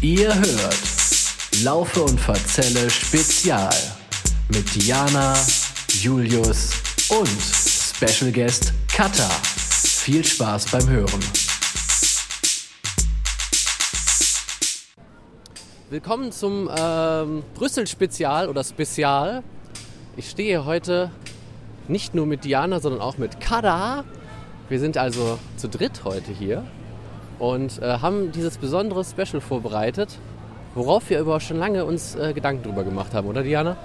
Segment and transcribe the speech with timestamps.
[0.00, 0.78] Ihr hört
[1.64, 3.74] Laufe und Verzelle Spezial
[4.46, 5.34] mit Diana,
[5.90, 6.70] Julius
[7.08, 9.28] und Special Guest Kata.
[9.28, 11.20] Viel Spaß beim Hören.
[15.90, 19.42] Willkommen zum ähm, Brüssel-Spezial oder Spezial.
[20.16, 21.10] Ich stehe heute
[21.88, 24.04] nicht nur mit Diana, sondern auch mit Kada.
[24.68, 26.64] Wir sind also zu dritt heute hier
[27.38, 30.18] und äh, haben dieses besondere Special vorbereitet,
[30.74, 33.76] worauf wir aber schon lange uns äh, Gedanken drüber gemacht haben, oder Diana?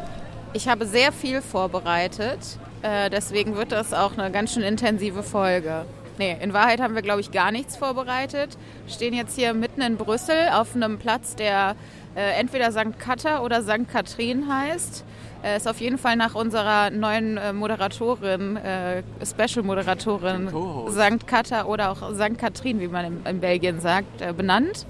[0.53, 2.39] Ich habe sehr viel vorbereitet,
[2.81, 5.85] äh, deswegen wird das auch eine ganz schön intensive Folge.
[6.19, 8.57] Nee, in Wahrheit haben wir, glaube ich, gar nichts vorbereitet.
[8.85, 11.75] Wir stehen jetzt hier mitten in Brüssel auf einem Platz, der
[12.15, 12.99] äh, entweder St.
[12.99, 13.87] Katar oder St.
[13.91, 15.03] Katrin heißt.
[15.43, 20.49] Äh, ist auf jeden Fall nach unserer neuen äh, Moderatorin, äh, Special-Moderatorin
[20.89, 21.27] St.
[21.27, 22.37] Katar oder auch St.
[22.37, 24.85] Katrin, wie man in, in Belgien sagt, äh, benannt.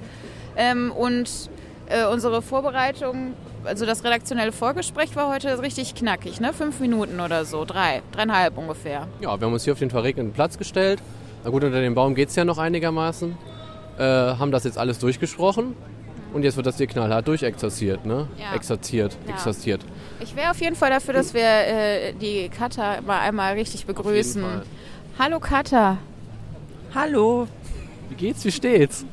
[0.56, 1.50] Ähm, und
[1.88, 3.34] äh, unsere Vorbereitung,
[3.64, 6.54] also das redaktionelle Vorgespräch war heute richtig knackig, ne?
[6.54, 9.08] Fünf Minuten oder so, drei, dreieinhalb ungefähr.
[9.22, 11.02] Ja, wir haben uns hier auf den verregneten Platz gestellt.
[11.44, 13.36] Na gut, unter dem Baum geht es ja noch einigermaßen.
[13.98, 15.76] Äh, haben das jetzt alles durchgesprochen.
[16.34, 18.28] Und jetzt wird das hier knallhart durchexerziert, ne?
[18.40, 18.56] Ja.
[18.56, 19.34] Exerziert, Ja.
[19.36, 19.82] exerziert.
[20.20, 24.44] Ich wäre auf jeden Fall dafür, dass wir äh, die Kata mal einmal richtig begrüßen.
[25.20, 25.98] Hallo Kata.
[26.96, 27.48] Hallo.
[28.10, 29.06] Wie geht's, wie steht's?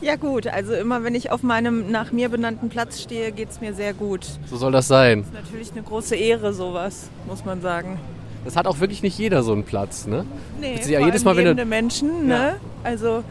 [0.00, 3.60] Ja gut, also immer wenn ich auf meinem nach mir benannten Platz stehe, geht es
[3.60, 4.26] mir sehr gut.
[4.46, 5.24] So soll das sein.
[5.32, 7.98] Natürlich eine große Ehre sowas, muss man sagen.
[8.44, 10.24] Das hat auch wirklich nicht jeder so einen Platz, ne?
[10.60, 12.34] Nee, ja jedes Mal, wenn du- Menschen, ne?
[12.34, 12.54] Ja.
[12.82, 13.22] Also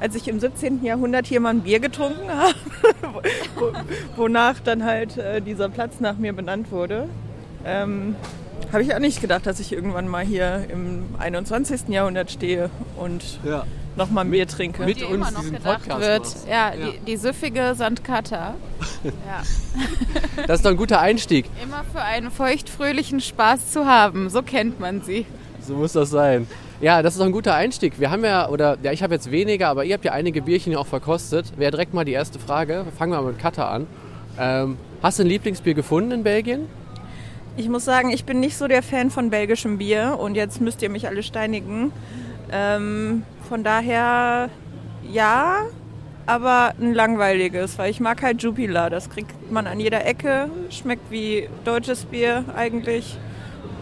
[0.00, 0.82] als ich im 17.
[0.84, 2.54] Jahrhundert hier mal ein Bier getrunken habe,
[3.56, 3.72] wo,
[4.16, 7.08] wonach dann halt äh, dieser Platz nach mir benannt wurde,
[7.64, 8.16] ähm,
[8.72, 11.88] habe ich auch nicht gedacht, dass ich irgendwann mal hier im 21.
[11.88, 13.64] Jahrhundert stehe und Ja.
[13.96, 14.84] noch mal ein Bier trinke.
[14.84, 16.20] mit- Die uns immer noch diesen gedacht Podcast wird.
[16.20, 16.48] machst.
[16.48, 16.86] Ja, Ja.
[16.92, 18.04] Die, die süffige St.
[18.04, 18.54] Kata.
[19.04, 20.42] ja.
[20.46, 21.46] Das ist doch ein guter Einstieg.
[21.62, 24.30] Immer für einen feuchtfröhlichen Spaß zu haben.
[24.30, 25.26] So kennt man sie.
[25.66, 26.46] So muss das sein.
[26.80, 28.00] Ja, das ist doch ein guter Einstieg.
[28.00, 30.74] Wir haben ja, oder ja, ich habe jetzt weniger, aber ihr habt ja einige Bierchen
[30.76, 31.58] auch verkostet.
[31.58, 32.86] Wäre direkt mal die erste Frage.
[32.96, 33.86] Fangen wir mal mit Katar an.
[34.38, 36.68] Ähm, hast du ein Lieblingsbier gefunden in Belgien?
[37.58, 40.80] Ich muss sagen, ich bin nicht so der Fan von belgischem Bier und jetzt müsst
[40.80, 41.92] ihr mich alle steinigen.
[42.50, 44.48] Ähm, von daher
[45.06, 45.66] ja,
[46.24, 48.88] aber ein langweiliges, weil ich mag halt Jupiler.
[48.88, 53.18] Das kriegt man an jeder Ecke, schmeckt wie deutsches Bier eigentlich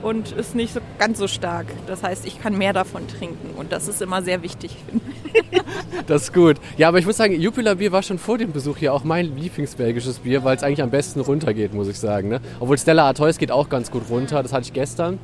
[0.02, 1.66] und ist nicht so ganz so stark.
[1.86, 4.76] Das heißt, ich kann mehr davon trinken und das ist immer sehr wichtig.
[4.86, 5.62] finde ich.
[6.06, 6.56] Das ist gut.
[6.76, 9.36] Ja, aber ich muss sagen, Jupiler Bier war schon vor dem Besuch hier auch mein
[9.36, 12.28] Lieblingsbelgisches Bier, weil es eigentlich am besten runtergeht, muss ich sagen.
[12.28, 12.40] Ne?
[12.60, 14.42] Obwohl Stella Artois geht auch ganz gut runter.
[14.42, 15.18] Das hatte ich gestern.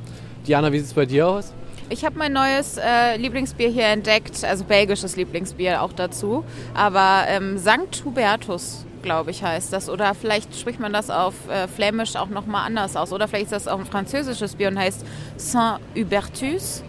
[0.45, 1.53] Diana, wie sieht es bei dir aus?
[1.89, 6.43] Ich habe mein neues äh, Lieblingsbier hier entdeckt, also belgisches Lieblingsbier auch dazu.
[6.73, 8.03] Aber ähm, St.
[8.03, 9.89] Hubertus, glaube ich, heißt das.
[9.89, 13.13] Oder vielleicht spricht man das auf äh, Flämisch auch nochmal anders aus.
[13.13, 15.05] Oder vielleicht ist das auch ein französisches Bier und heißt
[15.37, 16.83] Saint Hubertus.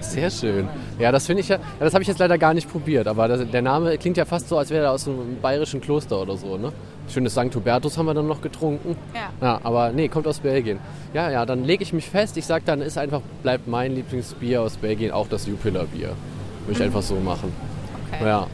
[0.00, 0.68] Sehr schön.
[0.98, 3.48] Ja, das finde ich ja, das habe ich jetzt leider gar nicht probiert, aber das,
[3.50, 6.58] der Name klingt ja fast so, als wäre er aus einem bayerischen Kloster oder so,
[6.58, 6.72] ne?
[7.08, 7.54] Schönes St.
[7.54, 8.96] Hubertus haben wir dann noch getrunken.
[9.14, 9.30] Ja.
[9.40, 10.78] Ja, aber nee, kommt aus Belgien.
[11.14, 12.36] Ja, ja, dann lege ich mich fest.
[12.36, 16.10] Ich sag dann, ist einfach, bleibt mein Lieblingsbier aus Belgien auch das Jupiler Bier.
[16.66, 17.52] Würde ich einfach so machen.
[18.12, 18.26] Okay.
[18.26, 18.46] Ja.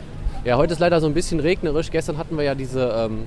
[0.45, 1.91] Ja, heute ist leider so ein bisschen regnerisch.
[1.91, 3.27] Gestern hatten wir ja diese ähm,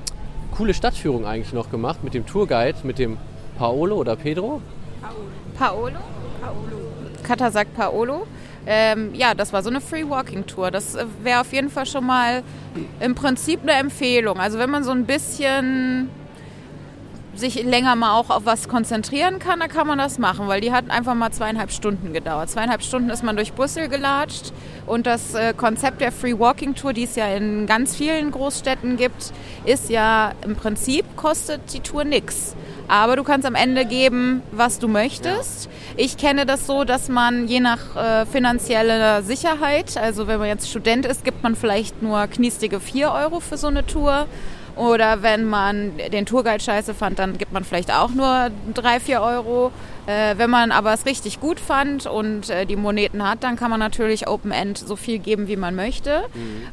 [0.56, 3.18] coole Stadtführung eigentlich noch gemacht mit dem Tourguide, mit dem
[3.58, 4.62] Paolo oder Pedro.
[5.58, 5.98] Paolo?
[7.24, 8.26] Kata sagt Paolo.
[8.66, 10.72] Ähm, ja, das war so eine Free Walking Tour.
[10.72, 12.44] Das äh, wäre auf jeden Fall schon mal
[13.00, 14.40] im Prinzip eine Empfehlung.
[14.40, 16.10] Also wenn man so ein bisschen
[17.34, 20.72] sich länger mal auch auf was konzentrieren kann, dann kann man das machen, weil die
[20.72, 22.50] hat einfach mal zweieinhalb Stunden gedauert.
[22.50, 24.52] Zweieinhalb Stunden ist man durch Brüssel gelatscht
[24.86, 28.97] und das äh, Konzept der Free Walking Tour, die es ja in ganz vielen Großstädten
[28.97, 29.31] gibt,
[29.66, 32.56] ist ja im Prinzip kostet die Tour nichts.
[32.88, 35.69] Aber du kannst am Ende geben, was du möchtest.
[35.96, 40.69] Ich kenne das so, dass man je nach äh, finanzieller Sicherheit, also wenn man jetzt
[40.69, 44.28] Student ist, gibt man vielleicht nur kniestige 4 Euro für so eine Tour.
[44.81, 49.22] Oder wenn man den Tourguide scheiße fand, dann gibt man vielleicht auch nur 3, 4
[49.22, 49.72] Euro.
[50.07, 53.69] Äh, wenn man aber es richtig gut fand und äh, die Moneten hat, dann kann
[53.69, 56.24] man natürlich Open End so viel geben, wie man möchte.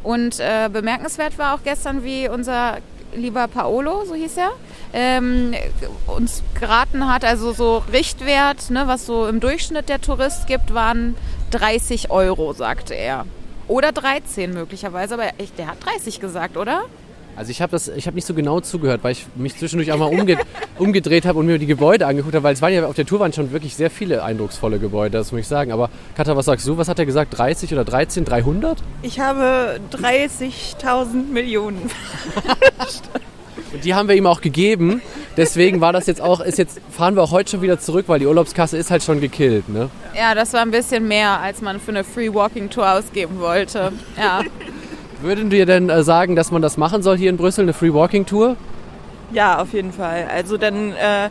[0.02, 2.78] Und äh, bemerkenswert war auch gestern, wie unser
[3.14, 4.52] lieber Paolo, so hieß er,
[4.94, 5.54] ähm,
[6.06, 11.14] uns geraten hat, also so Richtwert, ne, was so im Durchschnitt der Tourist gibt, waren
[11.50, 13.26] 30 Euro, sagte er.
[13.66, 16.84] Oder 13 möglicherweise, aber ich, der hat 30 gesagt, oder?
[17.38, 19.96] Also ich habe das, ich habe nicht so genau zugehört, weil ich mich zwischendurch auch
[19.96, 20.38] mal umge
[20.78, 23.20] umgedreht habe und mir die Gebäude angeguckt habe, weil es waren ja auf der Tour
[23.20, 25.70] waren schon wirklich sehr viele eindrucksvolle Gebäude, das muss ich sagen.
[25.70, 26.78] Aber Katha, was sagst du?
[26.78, 27.38] Was hat er gesagt?
[27.38, 28.24] 30 oder 13?
[28.24, 28.82] 300?
[29.02, 31.78] Ich habe 30.000 Millionen.
[33.72, 35.00] Und die haben wir ihm auch gegeben.
[35.36, 38.18] Deswegen war das jetzt auch, ist jetzt, fahren wir auch heute schon wieder zurück, weil
[38.18, 39.90] die Urlaubskasse ist halt schon gekillt, ne?
[40.16, 43.92] Ja, das war ein bisschen mehr, als man für eine Free Walking Tour ausgeben wollte.
[44.16, 44.42] Ja.
[45.20, 47.92] Würden wir denn äh, sagen, dass man das machen soll hier in Brüssel, eine Free
[47.92, 48.56] Walking Tour?
[49.32, 50.28] Ja, auf jeden Fall.
[50.32, 51.28] Also dann, äh,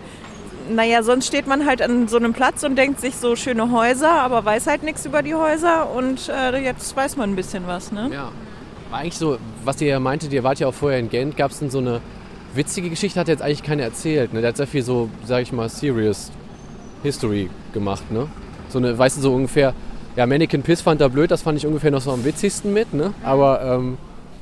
[0.70, 4.12] naja, sonst steht man halt an so einem Platz und denkt sich so schöne Häuser,
[4.12, 7.92] aber weiß halt nichts über die Häuser und äh, jetzt weiß man ein bisschen was,
[7.92, 8.10] ne?
[8.14, 8.32] Ja.
[8.90, 11.52] War eigentlich so, was ihr ja meintet, ihr wart ja auch vorher in Gent, gab
[11.52, 12.02] es denn so eine
[12.54, 14.42] witzige Geschichte, hat jetzt eigentlich keiner erzählt, ne?
[14.42, 16.32] Der hat sehr viel so, sag ich mal, serious
[17.04, 18.28] History gemacht, ne?
[18.70, 19.74] So eine, weißt du, so ungefähr,
[20.18, 22.94] ja, Mannequin Piss fand er blöd, das fand ich ungefähr noch so am witzigsten mit,
[22.94, 23.14] ne?
[23.24, 23.98] Aber ähm,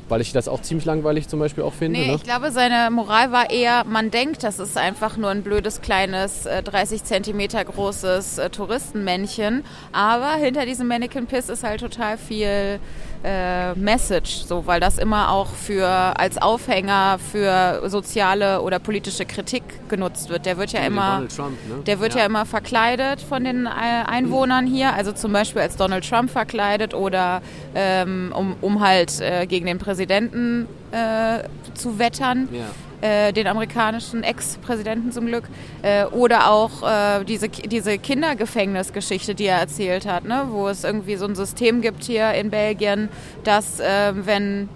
[0.08, 2.00] weil ich das auch ziemlich langweilig zum Beispiel auch finde.
[2.00, 2.16] Nee, ne?
[2.16, 6.46] ich glaube, seine Moral war eher, man denkt, das ist einfach nur ein blödes, kleines,
[6.46, 9.64] äh, 30 Zentimeter großes äh, Touristenmännchen.
[9.92, 12.80] Aber hinter diesem Mannequin Piss ist halt total viel
[13.26, 19.64] äh, Message, so, weil das immer auch für, als Aufhänger für soziale oder politische Kritik
[19.90, 20.46] genutzt wird.
[20.46, 21.84] Der wird ja Wie immer, Trump, ne?
[21.86, 22.26] der wird ja.
[22.26, 27.42] immer verkleidet von den Einwohnern hier, also zum Beispiel als Donald Trump verkleidet oder
[27.74, 31.40] ähm, um, um halt äh, gegen den Präsidenten äh,
[31.74, 32.66] zu wettern Ja.
[33.06, 35.44] Äh, den amerikanischen Ex-Präsidenten zum Glück,
[35.84, 40.48] äh, oder auch äh, diese, diese Kindergefängnisgeschichte, die er erzählt hat, ne?
[40.50, 43.10] wo es irgendwie so ein System gibt hier in Belgien,
[43.44, 44.70] dass äh, wenn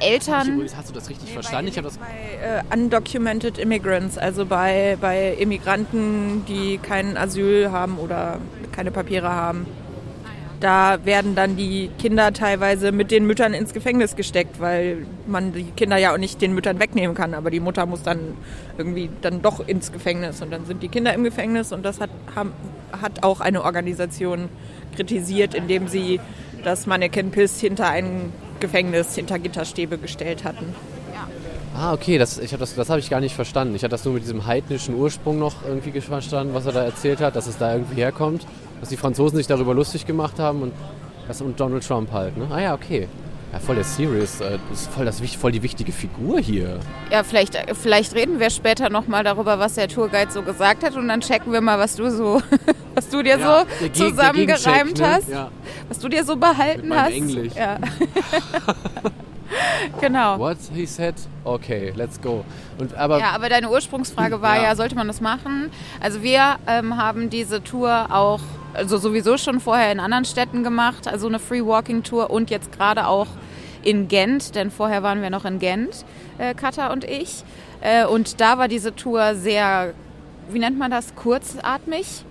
[0.00, 0.48] Eltern...
[0.48, 1.68] Übrigens, hast du das richtig verstanden?
[1.68, 1.98] Ich habe das.
[1.98, 8.38] Bei äh, undocumented immigrants, also bei, bei Immigranten, die kein Asyl haben oder
[8.70, 9.66] keine Papiere haben.
[10.64, 15.64] Da werden dann die Kinder teilweise mit den Müttern ins Gefängnis gesteckt, weil man die
[15.64, 17.34] Kinder ja auch nicht den Müttern wegnehmen kann.
[17.34, 18.18] Aber die Mutter muss dann
[18.78, 22.08] irgendwie dann doch ins Gefängnis und dann sind die Kinder im Gefängnis und das hat,
[22.92, 24.48] hat auch eine Organisation
[24.96, 26.18] kritisiert, indem sie
[26.64, 30.74] das Mannequin Piss hinter ein Gefängnis, hinter Gitterstäbe gestellt hatten.
[31.76, 33.74] Ah, okay, das, ich das, das habe ich gar nicht verstanden.
[33.74, 37.20] Ich hatte das nur mit diesem heidnischen Ursprung noch irgendwie verstanden, was er da erzählt
[37.20, 38.46] hat, dass es da irgendwie herkommt,
[38.80, 40.72] dass die Franzosen sich darüber lustig gemacht haben und,
[41.28, 42.36] das, und Donald Trump halt.
[42.36, 42.46] Ne?
[42.50, 43.08] Ah ja, okay.
[43.52, 46.80] Ja, voll der Serious, äh, das ist voll, das, voll die wichtige Figur hier.
[47.12, 51.06] Ja, vielleicht, vielleicht reden wir später nochmal darüber, was der Tourguide so gesagt hat und
[51.06, 52.42] dann checken wir mal, was du so,
[52.96, 55.06] was du dir Ja, so zusammengereimt ne?
[55.08, 55.50] hast, Ja.
[55.88, 57.12] was du dir so behalten Mit hast.
[57.12, 57.52] Englisch.
[57.54, 57.78] Ja.
[60.00, 60.38] genau.
[60.38, 61.14] What he said?
[61.44, 62.44] Okay, let's go.
[62.78, 64.62] Und, aber Ja, aber deine Ursprungsfrage war Ja.
[64.64, 65.70] ja, sollte man das machen?
[66.00, 68.40] Also wir ähm, haben diese Tour auch,
[68.74, 72.72] also sowieso schon vorher in anderen Städten gemacht, also eine Free Walking Tour und jetzt
[72.72, 73.28] gerade auch
[73.82, 76.04] in Gent, denn vorher waren wir noch in Gent,
[76.38, 77.44] äh, Katha und ich.
[77.80, 79.92] Äh, und da war diese Tour sehr,
[80.50, 82.24] wie nennt man das, kurzatmig?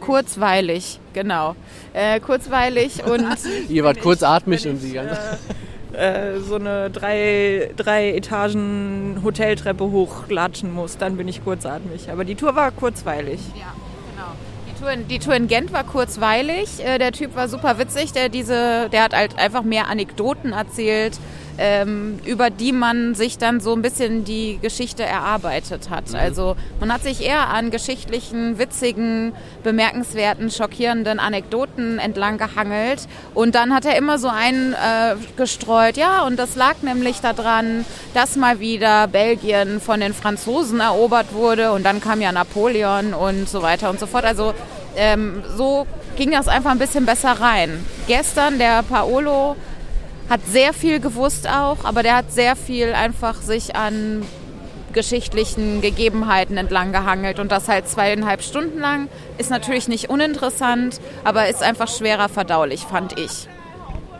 [0.00, 1.54] Kurzweilig, genau.
[1.92, 3.24] Äh, kurzweilig und
[3.68, 5.38] ihr wart kurzatmig und die ganze.
[5.92, 12.10] äh, so eine drei, drei Etagen Hoteltreppe hochlatschen muss, dann bin ich kurzatmig.
[12.10, 13.40] Aber die Tour war kurzweilig.
[13.54, 13.74] Ja,
[14.76, 16.84] Tour, in, die Tour in Gent war kurzweilig.
[16.84, 18.12] Äh, der Typ war super witzig.
[18.12, 21.18] Der, diese, der hat halt einfach mehr Anekdoten erzählt,
[21.58, 26.14] ähm, über die man sich dann so ein bisschen die Geschichte erarbeitet hat.
[26.14, 29.32] Also man hat sich eher an geschichtlichen, witzigen,
[29.62, 33.08] bemerkenswerten, schockierenden Anekdoten entlang gehangelt.
[33.34, 35.96] Und dann hat er immer so einen äh, gestreut.
[35.96, 41.72] Ja, und das lag nämlich daran, dass mal wieder Belgien von den Franzosen erobert wurde.
[41.72, 44.24] Und dann kam ja Napoleon und so weiter und so fort.
[44.24, 44.54] Also
[44.96, 47.84] ähm, so ging das einfach ein bisschen besser rein.
[48.06, 49.56] Gestern der Paolo
[50.28, 54.22] hat sehr viel gewusst auch, aber der hat sehr viel einfach sich an
[54.92, 59.08] geschichtlichen Gegebenheiten entlang gehangelt und das halt zweieinhalb Stunden lang.
[59.38, 63.46] Ist natürlich nicht uninteressant, aber ist einfach schwerer verdaulich, fand ich.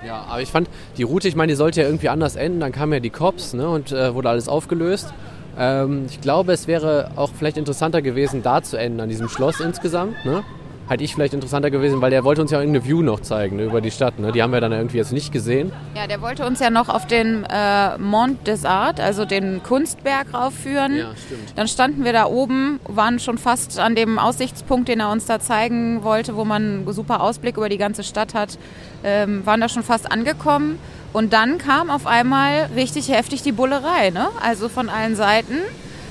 [0.06, 2.60] Ja, aber ich fand die Route, ich meine, die sollte ja irgendwie anders enden.
[2.60, 5.12] Dann kamen ja die Cops ne, und äh, wurde alles aufgelöst.
[5.58, 9.60] Ähm, ich glaube, es wäre auch vielleicht interessanter gewesen, da zu enden, an diesem Schloss
[9.60, 10.24] insgesamt.
[10.24, 10.44] Ne?
[10.88, 13.64] Hätte ich vielleicht interessanter gewesen, weil der wollte uns ja irgendeine View noch zeigen ne,
[13.64, 14.20] über die Stadt.
[14.20, 14.30] Ne?
[14.30, 15.72] Die haben wir dann irgendwie jetzt nicht gesehen.
[15.96, 20.32] Ja, der wollte uns ja noch auf den äh, Mont des Arts, also den Kunstberg
[20.32, 20.92] raufführen.
[21.26, 21.52] stimmt.
[21.56, 25.40] Dann standen wir da oben, waren schon fast an dem Aussichtspunkt, den er uns da
[25.40, 28.56] zeigen wollte, wo man einen super Ausblick über die ganze Stadt hat,
[29.02, 30.78] ähm, waren da schon fast angekommen.
[31.12, 34.28] Und dann kam auf einmal richtig heftig die Bullerei, ne?
[34.40, 35.58] also von allen Seiten.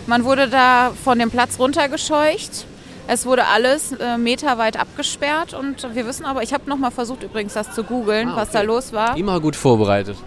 [0.07, 2.65] Man wurde da von dem Platz runtergescheucht.
[3.07, 7.53] Es wurde alles äh, meterweit abgesperrt und wir wissen aber, ich habe nochmal versucht übrigens
[7.53, 8.67] das zu googeln, Ah, was da okay.
[8.67, 9.15] los war.
[9.15, 10.17] Immer gut vorbereitet.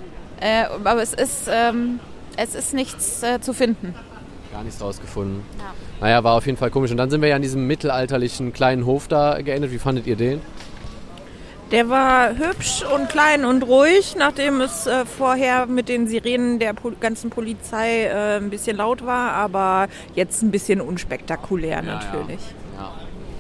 [0.40, 1.98] Äh, aber es ist, ähm,
[2.36, 3.94] es ist nichts äh, zu finden.
[4.52, 5.42] Gar nichts rausgefunden.
[5.58, 5.64] Ja.
[6.00, 6.92] Naja, war auf jeden Fall komisch.
[6.92, 9.72] Und dann sind wir ja an diesem mittelalterlichen kleinen Hof da geendet.
[9.72, 10.40] Wie fandet ihr den?
[11.72, 16.72] Der war hübsch und klein und ruhig, nachdem es äh, vorher mit den Sirenen der
[16.72, 22.40] Pol ganzen Polizei äh, ein bisschen laut war, aber jetzt ein bisschen unspektakulär natürlich.
[22.40, 22.67] Ja.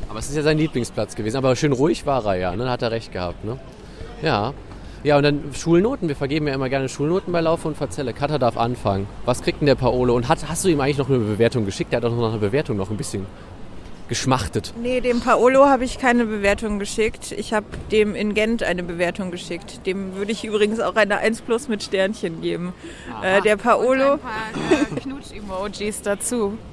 [0.08, 1.36] Aber es ist ja sein Lieblingsplatz gewesen.
[1.36, 2.70] Aber schön ruhig war er ja, ne?
[2.70, 3.58] Hat er recht gehabt, ne?
[4.22, 4.54] Ja.
[5.04, 6.08] Ja, und dann Schulnoten.
[6.08, 8.12] Wir vergeben ja immer gerne Schulnoten bei Laufe und Verzelle.
[8.12, 9.06] Katha darf anfangen.
[9.24, 10.14] Was kriegt denn der Paolo?
[10.14, 11.92] Und hat, hast du ihm eigentlich noch eine Bewertung geschickt?
[11.92, 13.26] Der hat doch noch eine Bewertung noch ein bisschen
[14.08, 14.72] geschmachtet.
[14.80, 17.32] Nee, dem Paolo habe ich keine Bewertung geschickt.
[17.32, 19.86] Ich habe dem in Gent eine Bewertung geschickt.
[19.86, 22.72] Dem würde ich übrigens auch eine 1 plus mit Sternchen geben.
[23.22, 24.14] Äh, der Paolo.
[24.14, 26.56] Und ein paar äh, Knutsch-Emojis dazu.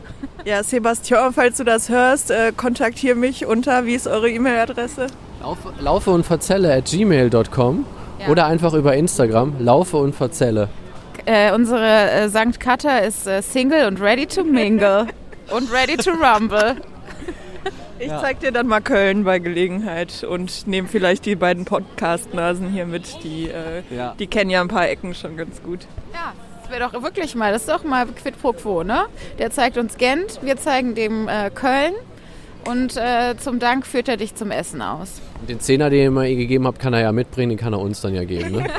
[0.46, 5.08] Ja, Sebastian, falls du das hörst, äh, kontaktiere mich unter, wie ist eure E-Mail-Adresse?
[5.42, 7.86] Laufe, laufe und verzelle at gmail.com
[8.20, 8.28] Ja.
[8.30, 9.56] oder einfach über Instagram.
[9.60, 10.70] Laufe und verzelle.
[11.26, 12.60] Äh, unsere äh, St.
[12.60, 15.08] Cutter ist äh, Single und ready to mingle.
[15.52, 16.76] und ready to rumble.
[18.00, 22.86] Ich zeig dir dann mal Köln bei Gelegenheit und nehme vielleicht die beiden Podcast-Nasen hier
[22.86, 23.24] mit.
[23.24, 24.16] Die, äh, Ja.
[24.20, 25.88] die kennen ja ein paar Ecken schon ganz gut.
[26.14, 29.06] Ja, das wäre doch wirklich mal, das ist doch mal quid pro quo, ne?
[29.40, 31.94] Der zeigt uns Gent, wir zeigen dem äh, Köln
[32.68, 35.22] und äh, zum Dank führt er dich zum Essen aus.
[35.40, 37.52] Und den Zehner, den ihr mir gegeben habt, kann er ja mitbringen.
[37.52, 38.52] Den kann er uns dann ja geben.
[38.58, 38.66] Ne?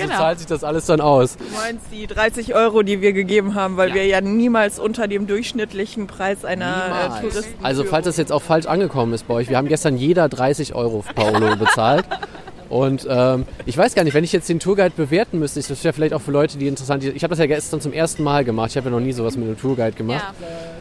[0.00, 0.18] So Genau.
[0.18, 1.36] zahlt sich das alles dann aus.
[1.36, 3.94] Du meinst die 30 Euro, die wir gegeben haben, weil Ja.
[3.96, 7.64] wir ja niemals unter dem durchschnittlichen Preis einer äh, Touristen.
[7.64, 10.74] Also falls das jetzt auch falsch angekommen ist bei euch, wir haben gestern jeder 30
[10.74, 12.04] Euro für Paolo bezahlt.
[12.68, 15.92] Und ähm, ich weiß gar nicht, wenn ich jetzt den Tourguide bewerten müsste, das wäre
[15.92, 17.16] vielleicht auch für Leute, die interessant sind.
[17.16, 18.70] Ich habe das ja gestern zum ersten Mal gemacht.
[18.70, 20.24] Ich habe ja noch nie sowas mit einem Tourguide gemacht.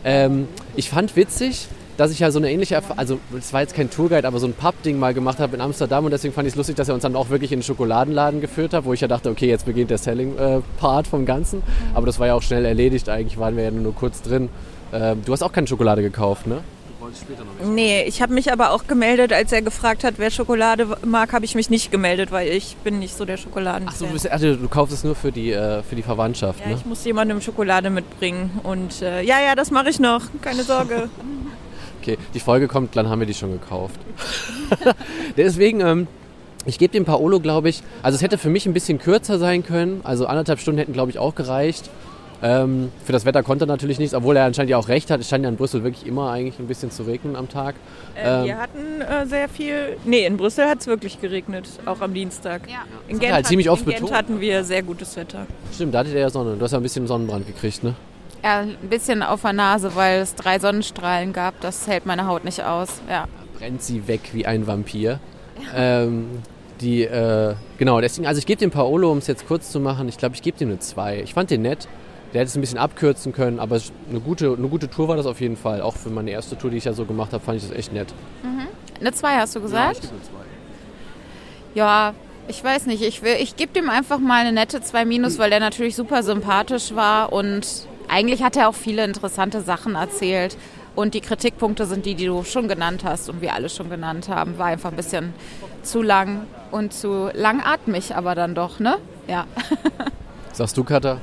[0.04, 1.68] Ähm, ich fand witzig,
[2.00, 4.48] dass ich ja so eine ähnliche Erfahrung, also es war jetzt kein Tourguide, aber so
[4.48, 6.94] ein Pub-Ding mal gemacht habe in Amsterdam und deswegen fand ich es lustig, dass er
[6.94, 9.66] uns dann auch wirklich in den Schokoladenladen geführt hat, wo ich ja dachte, okay, jetzt
[9.66, 11.62] beginnt der Selling-Part vom Ganzen.
[11.94, 14.48] Aber das war ja auch schnell erledigt, eigentlich waren wir ja nur kurz drin.
[14.94, 16.62] Ähm, du hast auch keine Schokolade gekauft, ne?
[16.88, 20.14] Du wolltest später noch Nee, ich habe mich aber auch gemeldet, als er gefragt hat,
[20.18, 23.90] wer Schokolade mag, habe ich mich nicht gemeldet, weil ich bin nicht so der Schokoladen.
[23.90, 26.62] Ach so, du, bist, also, du kaufst es nur für die, äh, für die Verwandtschaft,
[26.62, 26.76] ja, ne?
[26.76, 31.10] ich muss jemandem Schokolade mitbringen und äh, ja, ja, das mache ich noch, keine Sorge.
[32.14, 34.00] Okay, die Folge kommt, dann haben wir die schon gekauft.
[35.38, 36.08] Deswegen, ähm,
[36.66, 39.64] ich gebe dem Paolo, glaube ich, also es hätte für mich ein bisschen kürzer sein
[39.64, 40.02] können.
[40.04, 41.90] Also anderthalb Stunden hätten, glaube ich, auch gereicht.
[42.42, 45.20] Ähm, für das Wetter konnte er natürlich nichts, obwohl er anscheinend ja auch recht hat.
[45.20, 47.76] Es scheint ja in Brüssel wirklich immer eigentlich ein bisschen zu regnen am Tag.
[48.16, 49.98] Äh, Ähm, wir hatten äh, sehr viel.
[50.06, 52.62] Nee, in Brüssel hat es wirklich geregnet, auch am Dienstag.
[52.70, 52.86] Ja.
[53.10, 54.18] In Gent, halt ziemlich oft in Gent betont.
[54.18, 55.46] hatten wir sehr gutes Wetter.
[55.74, 56.56] Stimmt, da hattet ihr ja Sonne.
[56.56, 57.94] Du hast ja ein bisschen Sonnenbrand gekriegt, ne?
[58.44, 61.60] Ja, ein bisschen auf der Nase, weil es drei Sonnenstrahlen gab.
[61.62, 63.02] Das hält meine Haut nicht aus.
[63.10, 63.26] Ja.
[63.58, 65.20] brennt sie weg wie ein Vampir.
[65.76, 66.28] Ähm,
[66.80, 70.08] die, äh, genau, deswegen, also ich gebe dem Paolo, um es jetzt kurz zu machen,
[70.08, 71.20] ich glaube, ich gebe dem eine 2.
[71.24, 71.90] Ich fand den nett.
[72.34, 75.26] Der hätte es ein bisschen abkürzen können, aber eine gute, eine gute Tour war das
[75.26, 75.82] auf jeden Fall.
[75.82, 77.92] Auch für meine erste Tour, die ich ja so gemacht habe, fand ich das echt
[77.92, 78.14] nett.
[79.02, 80.02] Eine 2 hast du gesagt?
[81.76, 82.14] Ja,
[82.48, 83.02] ich weiß nicht.
[83.04, 86.24] Ich, will- ich gebe dem einfach mal eine nette 2 Minus, weil der natürlich super
[86.24, 87.66] sympathisch war und
[88.10, 90.58] eigentlich hat er auch viele interessante Sachen erzählt.
[90.96, 94.28] Und die Kritikpunkte sind die, die du schon genannt hast und wir alle schon genannt
[94.28, 94.58] haben.
[94.58, 95.34] War einfach ein bisschen
[95.82, 98.98] zu lang und zu langatmig, aber dann doch, ne?
[99.28, 99.46] Ja.
[100.52, 101.18] Sagst du, Katha?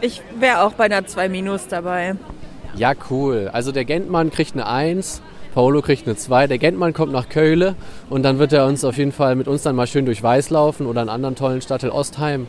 [0.00, 2.16] Ich wäre auch bei einer 2 Minus dabei.
[2.76, 3.48] Ja, cool.
[3.52, 5.22] Also der Gentmann kriegt eine 1,
[5.54, 6.48] Paolo kriegt eine 2.
[6.48, 7.76] Der Gentmann kommt nach Köhle
[8.10, 10.50] und dann wird er uns auf jeden Fall mit uns dann mal schön durch Weiß
[10.50, 12.48] laufen oder einen anderen tollen Stadtteil Ostheim.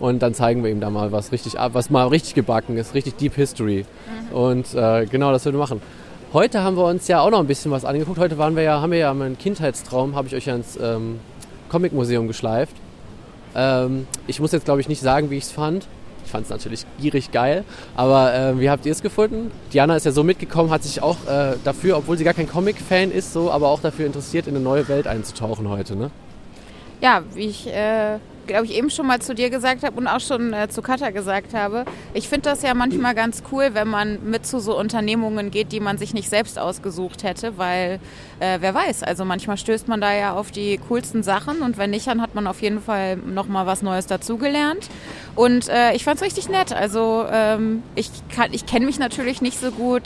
[0.00, 2.94] Und dann zeigen wir ihm da mal was richtig ab, was mal richtig gebacken ist,
[2.94, 3.86] richtig Deep History.
[4.32, 5.80] Und äh, genau, das würden wir machen.
[6.32, 8.18] Heute haben wir uns ja auch noch ein bisschen was angeguckt.
[8.18, 11.20] Heute waren wir ja, haben wir ja meinen Kindheitstraum, habe ich euch ja ins ähm,
[11.68, 12.74] Comic-Museum geschleift.
[13.54, 15.86] Ähm, ich muss jetzt, glaube ich, nicht sagen, wie ich es fand.
[16.24, 17.64] Ich fand es natürlich gierig geil.
[17.94, 19.52] Aber äh, wie habt ihr es gefunden?
[19.72, 23.12] Diana ist ja so mitgekommen, hat sich auch äh, dafür, obwohl sie gar kein Comic-Fan
[23.12, 25.96] ist, so, aber auch dafür interessiert, in eine neue Welt einzutauchen heute.
[25.96, 26.10] Ne?
[27.00, 30.20] Ja, wie ich, äh, glaube ich, eben schon mal zu dir gesagt habe und auch
[30.20, 31.84] schon äh, zu Katha gesagt habe,
[32.14, 35.80] ich finde das ja manchmal ganz cool, wenn man mit zu so Unternehmungen geht, die
[35.80, 38.00] man sich nicht selbst ausgesucht hätte, weil
[38.40, 41.90] äh, wer weiß, also manchmal stößt man da ja auf die coolsten Sachen und wenn
[41.90, 44.88] nicht, dann hat man auf jeden Fall noch mal was Neues dazugelernt.
[45.34, 46.72] Und äh, ich fand es richtig nett.
[46.72, 48.10] Also ähm, ich,
[48.52, 50.02] ich kenne mich natürlich nicht so gut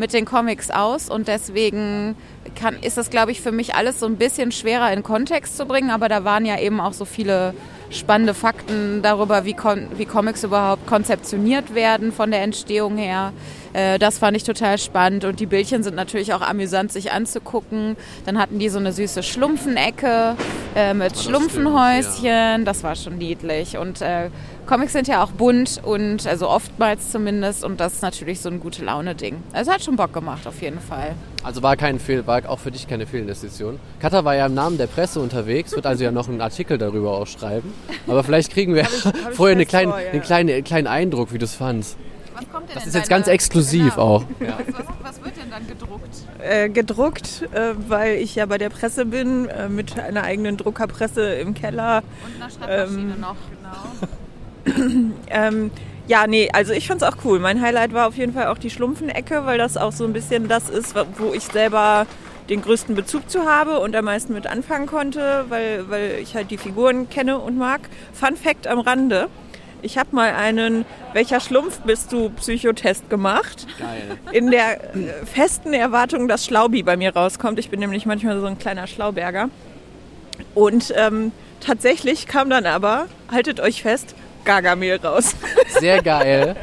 [0.00, 2.16] mit den Comics aus und deswegen
[2.56, 5.66] kann, ist das, glaube ich, für mich alles so ein bisschen schwerer in Kontext zu
[5.66, 5.90] bringen.
[5.90, 7.54] Aber da waren ja eben auch so viele
[7.90, 9.56] spannende Fakten darüber, wie,
[9.96, 13.32] wie Comics überhaupt konzeptioniert werden von der Entstehung her.
[13.72, 17.96] Äh, das fand ich total spannend und die Bildchen sind natürlich auch amüsant sich anzugucken.
[18.26, 20.36] Dann hatten die so eine süße Schlumpfenecke
[20.74, 22.12] äh, mit oh, Schlumpfenhäuschen.
[22.12, 22.58] Stimmt, ja.
[22.58, 24.30] Das war schon niedlich und äh,
[24.70, 28.60] Comics sind ja auch bunt und also oftmals zumindest und das ist natürlich so ein
[28.60, 29.42] gute Laune Ding.
[29.52, 31.16] Also hat schon Bock gemacht auf jeden Fall.
[31.42, 33.80] Also war kein Fehl, war auch für dich keine Fehlinvestition.
[33.98, 37.14] Katha war ja im Namen der Presse unterwegs, wird also ja noch einen Artikel darüber
[37.14, 37.74] auch schreiben.
[38.06, 40.10] Aber vielleicht kriegen wir hab ich, hab vorher eine kleine, vor, ja.
[40.10, 41.96] einen kleinen, kleinen Eindruck, wie du es fandst.
[42.72, 44.06] Das ist jetzt ganz exklusiv genau.
[44.06, 44.24] auch.
[44.38, 44.56] Ja.
[44.68, 46.14] Was, was, wird denn dann gedruckt?
[46.38, 51.34] Äh, gedruckt, äh, weil ich ja bei der Presse bin, äh, mit einer eigenen Druckerpresse
[51.34, 52.04] im Keller.
[52.24, 54.08] Und einer Schreibmaschine ähm, noch, genau.
[55.30, 55.70] ähm,
[56.06, 57.38] ja, nee, also ich fand's auch cool.
[57.38, 60.48] Mein Highlight war auf jeden Fall auch die Schlumpfenecke, weil das auch so ein bisschen
[60.48, 62.06] das ist, wo ich selber
[62.48, 66.50] den größten Bezug zu habe und am meisten mit anfangen konnte, weil, weil ich halt
[66.50, 67.82] die Figuren kenne und mag.
[68.12, 69.28] Fun Fact am Rande.
[69.82, 73.66] Ich habe mal einen Welcher Schlumpf bist du Psychotest gemacht.
[73.78, 74.18] Geil.
[74.32, 77.58] In der äh, festen Erwartung, dass Schlaubi bei mir rauskommt.
[77.58, 79.48] Ich bin nämlich manchmal so ein kleiner Schlauberger.
[80.54, 85.34] Und ähm, tatsächlich kam dann aber, haltet euch fest, Gargamel raus.
[85.78, 86.56] Sehr geil.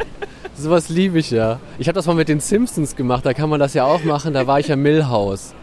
[0.55, 1.59] Sowas liebe ich ja.
[1.77, 4.33] Ich habe das mal mit den Simpsons gemacht, da kann man das ja auch machen,
[4.33, 5.53] da war ich ja Millhouse.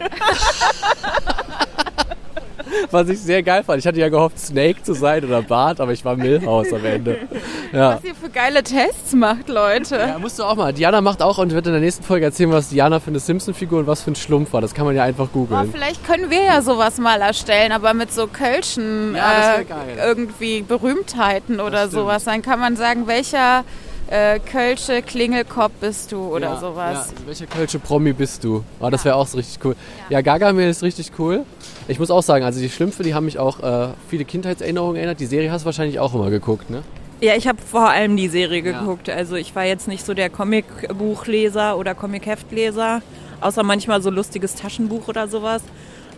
[2.91, 3.79] Was ich sehr geil fand.
[3.79, 7.17] Ich hatte ja gehofft, Snake zu sein oder Bart, aber ich war Millhouse am Ende.
[7.73, 7.95] Ja.
[7.95, 9.97] Was ihr für geile Tests macht, Leute.
[9.97, 10.71] Ja, musst du auch mal.
[10.71, 13.79] Diana macht auch und wird in der nächsten Folge erzählen, was Diana für eine Simpson-Figur
[13.79, 14.61] und was für ein Schlumpf war.
[14.61, 15.59] Das kann man ja einfach googeln.
[15.61, 19.65] Oh, vielleicht können wir ja sowas mal erstellen, aber mit so Kölschen ja, äh,
[20.05, 22.23] irgendwie Berühmtheiten oder sowas.
[22.23, 23.65] Dann kann man sagen, welcher
[24.09, 27.11] äh, Kölsche Klingelkopf bist du oder ja, sowas.
[27.11, 28.63] Ja, welcher Kölsche Promi bist du?
[28.79, 29.75] Oh, das wäre auch so richtig cool.
[30.09, 31.43] Ja, ja Gargamel ist richtig cool.
[31.87, 35.19] Ich muss auch sagen, also die Schlümpfe, die haben mich auch äh, viele Kindheitserinnerungen erinnert.
[35.19, 36.83] Die Serie hast du wahrscheinlich auch immer geguckt, ne?
[37.21, 39.09] Ja, ich habe vor allem die Serie geguckt.
[39.09, 43.01] Also ich war jetzt nicht so der Comicbuchleser oder Comicheftleser,
[43.41, 45.61] außer manchmal so lustiges Taschenbuch oder sowas.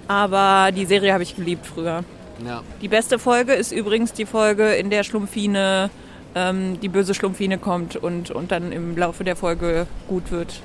[0.08, 2.04] Aber die Serie habe ich geliebt früher.
[2.46, 2.64] Ja.
[2.82, 5.90] Die beste Folge ist übrigens die Folge, in der Schlumpfine
[6.38, 10.62] ähm, die böse Schlumpfine kommt und, und dann im Laufe der Folge gut wird.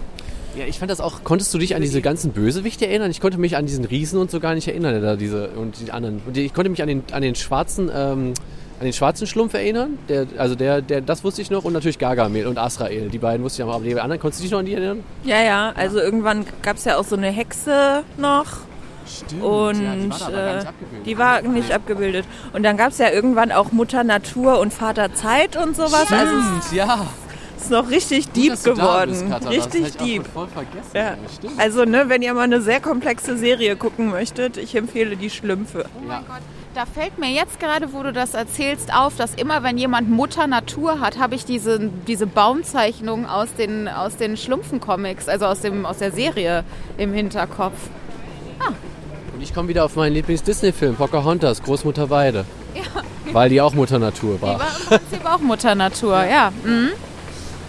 [0.56, 1.24] Ja, ich fand das auch.
[1.24, 3.10] Konntest du dich an diese ganzen Bösewichte erinnern?
[3.10, 5.90] Ich konnte mich an diesen Riesen und so gar nicht erinnern, da diese und die
[5.90, 6.20] anderen.
[6.26, 8.34] Und ich konnte mich an den, an den schwarzen, ähm,
[8.78, 9.98] an den schwarzen Schlumpf erinnern.
[10.10, 13.08] Der, also der, der, das wusste ich noch und natürlich Gargamel und Asrael.
[13.08, 15.02] Die beiden wusste ich noch, aber die anderen konntest du dich noch an die erinnern?
[15.24, 15.72] Ja, ja.
[15.74, 18.58] Also irgendwann gab es ja auch so eine Hexe noch.
[19.06, 20.72] Stimmt, und ja, die war, äh, nicht
[21.06, 22.24] die war nicht abgebildet.
[22.52, 26.06] Und dann gab es ja irgendwann auch Mutter Natur und Vater Zeit und sowas.
[26.06, 27.06] Stimmt, also ja.
[27.62, 29.32] Ist noch richtig Gut, deep geworden.
[29.48, 30.24] Bist, richtig deep.
[30.94, 31.16] Ja.
[31.58, 35.84] Also, ne, wenn ihr mal eine sehr komplexe Serie gucken möchtet, ich empfehle die Schlümpfe.
[35.96, 36.40] Oh mein Gott.
[36.74, 40.46] Da fällt mir jetzt gerade, wo du das erzählst, auf, dass immer, wenn jemand Mutter
[40.46, 45.86] Natur hat, habe ich diese, diese Baumzeichnung aus den, aus den Schlumpfen-Comics, also aus, dem,
[45.86, 46.64] aus der Serie
[46.96, 47.76] im Hinterkopf.
[48.58, 48.72] Ah,
[49.42, 52.44] ich komme wieder auf meinen Lieblings-Disney-Film, Pocahontas, Großmutter Weide.
[52.74, 53.02] Ja.
[53.32, 54.54] Weil die auch Mutter Natur war.
[54.54, 56.52] Die war im Prinzip auch Mutter Natur, ja.
[56.64, 56.90] Mhm.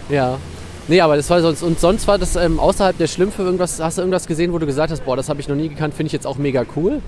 [0.08, 0.38] Ja.
[0.86, 3.96] Nee, aber das war sonst, und sonst war das ähm, außerhalb der Schlümpfe irgendwas, hast
[3.96, 6.08] du irgendwas gesehen, wo du gesagt hast, boah, das habe ich noch nie gekannt, finde
[6.08, 7.00] ich jetzt auch mega cool?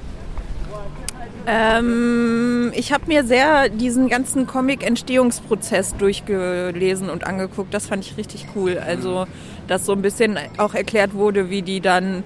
[1.47, 7.73] Ähm, ich habe mir sehr diesen ganzen Comic-Entstehungsprozess durchgelesen und angeguckt.
[7.73, 8.79] Das fand ich richtig cool.
[8.79, 9.27] Also,
[9.69, 12.25] dass so ein bisschen auch erklärt wurde, wie die dann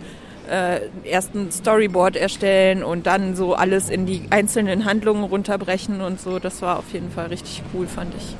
[0.50, 6.20] äh, erst ein Storyboard erstellen und dann so alles in die einzelnen Handlungen runterbrechen und
[6.20, 6.38] so.
[6.38, 8.36] Das war auf jeden Fall richtig cool, fand ich.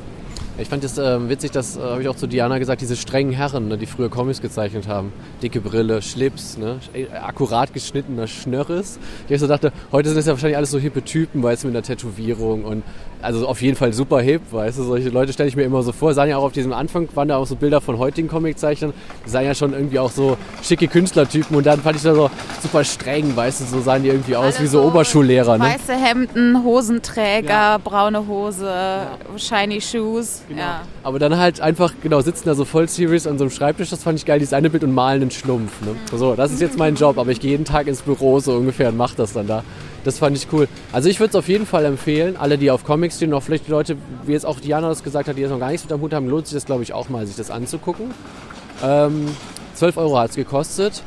[0.61, 3.33] Ich fand es äh, witzig, das äh, habe ich auch zu Diana gesagt, diese strengen
[3.33, 5.11] Herren, ne, die früher Comics gezeichnet haben.
[5.43, 8.99] Dicke Brille, Schlips, ne, äh, akkurat geschnittener Schnörres.
[9.29, 11.77] Ich so dachte, heute sind das ja wahrscheinlich alles so hippe Typen, weißt du, mit
[11.77, 12.83] einer Tätowierung und
[13.23, 15.93] also auf jeden Fall super hip, weißt du, solche Leute stelle ich mir immer so
[15.93, 16.15] vor.
[16.15, 18.93] Sahen ja auch auf diesem Anfang, waren da auch so Bilder von heutigen Comiczeichnern,
[19.27, 22.31] die sahen ja schon irgendwie auch so schicke Künstlertypen und dann fand ich da so
[22.63, 25.59] super streng, weißt du, so sahen die irgendwie aus Alle wie so, so Oberschullehrer.
[25.59, 25.65] Ne?
[25.65, 27.79] Weiße Hemden, Hosenträger, ja.
[27.79, 29.19] braune Hose, ja.
[29.37, 30.43] shiny shoes.
[30.51, 30.63] Genau.
[30.63, 30.83] Ja.
[31.05, 34.03] Aber dann halt einfach, genau, sitzen da so voll serious an so einem Schreibtisch, das
[34.03, 35.81] fand ich geil, dieses eine Bild und malen einen Schlumpf.
[35.83, 35.93] Ne?
[35.93, 36.19] Mhm.
[36.19, 38.89] So, das ist jetzt mein Job, aber ich gehe jeden Tag ins Büro so ungefähr
[38.89, 39.63] und mache das dann da.
[40.03, 40.67] Das fand ich cool.
[40.93, 43.69] Also ich würde es auf jeden Fall empfehlen, alle, die auf Comics stehen, auch vielleicht
[43.69, 45.93] die Leute, wie jetzt auch Diana das gesagt hat, die jetzt noch gar nichts mit
[45.93, 48.11] am Hut haben, lohnt sich das, glaube ich, auch mal, sich das anzugucken.
[48.83, 49.29] Ähm,
[49.75, 51.05] 12 Euro hat es gekostet.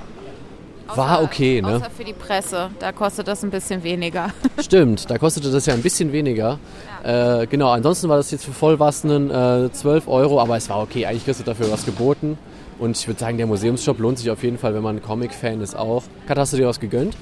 [0.98, 1.76] War okay, ne?
[1.76, 4.30] Außer für die Presse, da kostet das ein bisschen weniger.
[4.62, 6.60] Stimmt, da kostete das ja ein bisschen weniger.
[7.04, 7.42] Ja.
[7.42, 11.06] Äh, genau, ansonsten war das jetzt für Vollwassenen äh, 12 Euro, aber es war okay,
[11.06, 12.38] eigentlich kriegst du dafür was geboten.
[12.80, 15.62] Und ich würde sagen, der Museumsshop lohnt sich auf jeden Fall, wenn man ein Comic-Fan
[15.62, 16.04] ist auch.
[16.28, 17.16] Kat, hast du dir was gegönnt?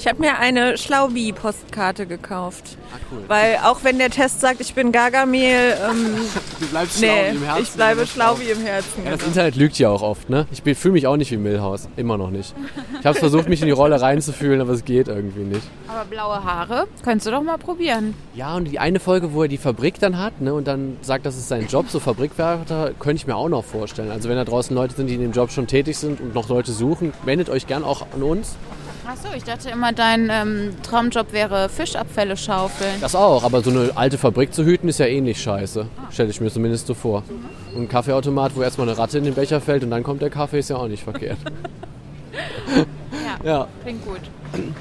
[0.00, 2.78] Ich habe mir eine Schlaubi-Postkarte gekauft.
[2.90, 3.18] Ah, cool.
[3.28, 6.16] Weil auch wenn der Test sagt, ich bin Gargamel, ähm,
[6.58, 9.04] Du bleibst nee, ich bleibe Schlaubi im Herzen.
[9.04, 9.28] Ja, das genau.
[9.28, 10.46] Internet lügt ja auch oft, ne?
[10.52, 11.90] Ich fühle mich auch nicht wie Milhouse.
[11.98, 12.54] Immer noch nicht.
[12.98, 15.68] Ich habe versucht, mich in die Rolle reinzufühlen, aber es geht irgendwie nicht.
[15.86, 18.14] Aber blaue Haare, könntest du doch mal probieren.
[18.34, 21.26] Ja, und die eine Folge, wo er die Fabrik dann hat, ne, und dann sagt,
[21.26, 24.10] das ist sein Job, so Fabrikwärter, könnte ich mir auch noch vorstellen.
[24.10, 26.48] Also wenn da draußen Leute sind, die in dem Job schon tätig sind und noch
[26.48, 28.56] Leute suchen, wendet euch gern auch an uns.
[29.06, 33.00] Achso, ich dachte immer, dein ähm, Traumjob wäre Fischabfälle schaufeln.
[33.00, 35.86] Das auch, aber so eine alte Fabrik zu hüten ist ja eh nicht scheiße.
[36.10, 37.22] Stelle ich mir zumindest so vor.
[37.74, 40.30] Und ein Kaffeeautomat, wo erstmal eine Ratte in den Becher fällt und dann kommt der
[40.30, 41.38] Kaffee, ist ja auch nicht verkehrt.
[42.76, 42.84] Ja,
[43.44, 43.68] Ja.
[43.82, 44.20] klingt gut.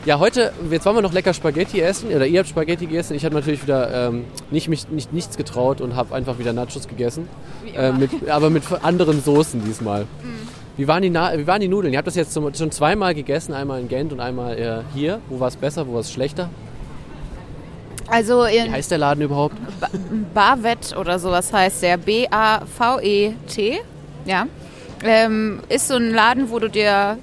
[0.06, 2.10] Ja, heute, jetzt wollen wir noch lecker Spaghetti essen.
[2.10, 3.16] Oder ihr habt Spaghetti gegessen.
[3.16, 6.88] Ich habe natürlich wieder ähm, nicht, mich, nicht nichts getraut und habe einfach wieder Nachos
[6.88, 7.30] gegessen.
[7.76, 10.08] Äh, mit, aber mit anderen Soßen diesmal.
[10.80, 11.92] Wie, waren die Na wie waren die Nudeln?
[11.92, 13.54] Ihr habt das jetzt zum, schon zweimal gegessen.
[13.54, 15.20] Einmal in Gent und einmal äh, hier.
[15.28, 16.50] Wo war es besser, wo war es schlechter?
[18.08, 19.58] Also Wie heißt der Laden überhaupt?
[20.34, 21.98] Bavet oder sowas heißt der.
[21.98, 23.82] B-A-V-E-T.
[24.24, 24.48] Ja.
[25.04, 27.18] Ähm, ist so ein Laden, wo du dir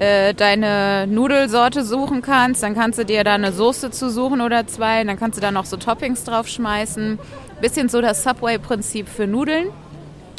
[0.00, 2.64] äh, deine Nudelsorte suchen kannst.
[2.64, 5.04] Dann kannst du dir da eine Soße zu suchen oder zwei.
[5.04, 7.20] Dann kannst du da noch so Toppings drauf schmeißen.
[7.60, 9.68] Bisschen so das Subway-Prinzip für Nudeln.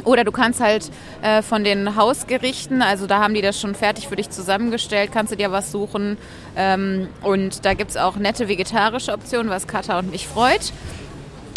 [0.05, 0.89] Oder du kannst halt
[1.21, 5.31] äh, von den Hausgerichten, also da haben die das schon fertig für dich zusammengestellt, kannst
[5.31, 6.17] du dir was suchen.
[6.55, 10.71] Ähm, und da gibt es auch nette vegetarische Optionen, was Katha und mich freut.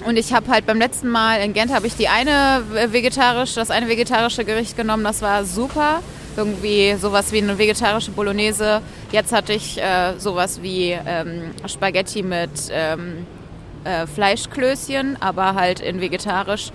[0.04, 3.70] Und ich habe halt beim letzten Mal in Gent habe ich die eine vegetarisch, das
[3.70, 6.00] eine vegetarische Gericht genommen, das war super.
[6.36, 8.80] Irgendwie sowas wie eine vegetarische Bolognese.
[9.12, 13.26] Jetzt hatte ich äh, sowas wie ähm, Spaghetti mit ähm,
[13.84, 16.70] äh, Fleischklößchen, aber halt in vegetarisch.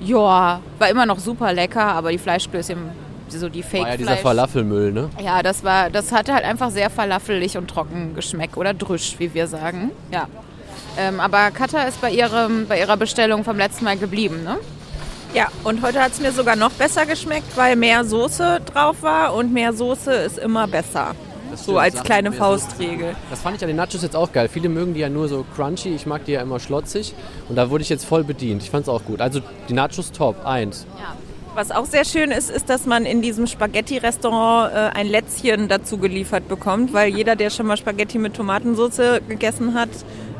[0.00, 2.78] Ja, war immer noch super lecker, aber die Fleischklößchen,
[3.28, 4.16] so die Fake War ja dieser.
[4.16, 5.10] Falafelmüll, ne?
[5.22, 9.32] Ja, das war, das hatte halt einfach sehr falafelig und trocken geschmeckt oder drüsch, wie
[9.34, 9.90] wir sagen.
[10.12, 10.28] Ja.
[10.98, 14.56] Ähm, aber Katha ist bei, ihrem, bei ihrer Bestellung vom letzten Mal geblieben, ne?
[15.34, 19.34] Ja, und heute hat es mir sogar noch besser geschmeckt, weil mehr Soße drauf war
[19.34, 21.14] und mehr Soße ist immer besser.
[21.54, 22.32] So stimmt, als kleine.
[22.32, 23.14] Faustregel.
[23.30, 24.48] Das fand ich an den Nachos jetzt auch geil.
[24.48, 27.14] Viele mögen die ja nur so crunchy, ich mag die ja immer schlotzig.
[27.48, 28.62] Und da wurde ich jetzt voll bedient.
[28.62, 29.20] Ich fand's auch gut.
[29.20, 30.86] Also die Nachos top, eins.
[31.54, 35.96] Was auch sehr schön ist, ist, dass man in diesem Spaghetti-Restaurant äh, ein Lätzchen dazu
[35.96, 39.88] geliefert bekommt, weil jeder, der schon mal Spaghetti mit Tomatensauce gegessen hat,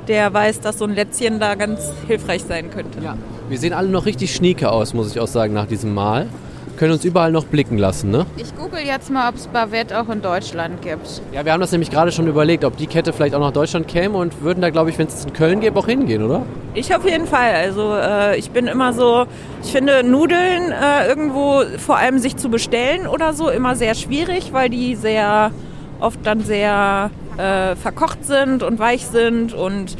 [0.08, 3.00] der weiß, dass so ein Lätzchen da ganz hilfreich sein könnte.
[3.02, 3.16] Ja.
[3.48, 6.28] Wir sehen alle noch richtig schnieke aus, muss ich auch sagen, nach diesem Mal.
[6.76, 8.26] Können uns überall noch blicken lassen, ne?
[8.36, 11.22] Ich google jetzt mal, ob es Bavette auch in Deutschland gibt.
[11.32, 13.88] Ja, wir haben das nämlich gerade schon überlegt, ob die Kette vielleicht auch nach Deutschland
[13.88, 16.42] käme und würden da, glaube ich, wenn es in Köln gäbe, auch hingehen, oder?
[16.74, 17.54] Ich auf jeden Fall.
[17.54, 19.26] Also äh, ich bin immer so,
[19.62, 24.52] ich finde Nudeln äh, irgendwo vor allem sich zu bestellen oder so immer sehr schwierig,
[24.52, 25.52] weil die sehr
[26.00, 29.96] oft dann sehr äh, verkocht sind und weich sind und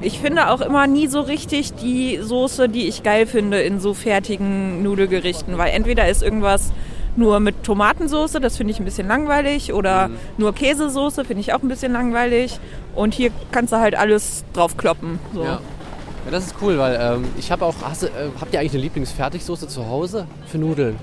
[0.00, 3.94] ich finde auch immer nie so richtig die Soße, die ich geil finde in so
[3.94, 6.72] fertigen Nudelgerichten, weil entweder ist irgendwas
[7.16, 11.62] nur mit Tomatensoße, das finde ich ein bisschen langweilig, oder nur Käsesoße finde ich auch
[11.62, 12.58] ein bisschen langweilig.
[12.94, 15.18] Und hier kannst du halt alles draufkloppen.
[15.34, 15.44] So.
[15.44, 15.60] Ja.
[16.26, 17.74] Ja, das ist cool, weil ähm, ich habe auch.
[17.82, 20.96] Hast äh, habt ihr eigentlich eine Lieblingsfertigsoße zu Hause für Nudeln?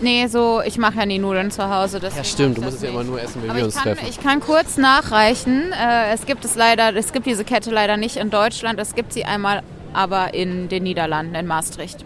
[0.00, 2.00] Nee, so, ich mache ja nie Nudeln zu Hause.
[2.02, 2.58] Ja, stimmt.
[2.58, 4.06] Du musst es ja immer nur essen, wenn Aber wir uns kann, treffen.
[4.08, 5.72] ich kann kurz nachreichen.
[5.72, 8.80] Äh, es gibt es leider, es gibt diese Kette leider nicht in Deutschland.
[8.80, 12.04] Es gibt sie einmal aber in den Niederlanden, in Maastricht.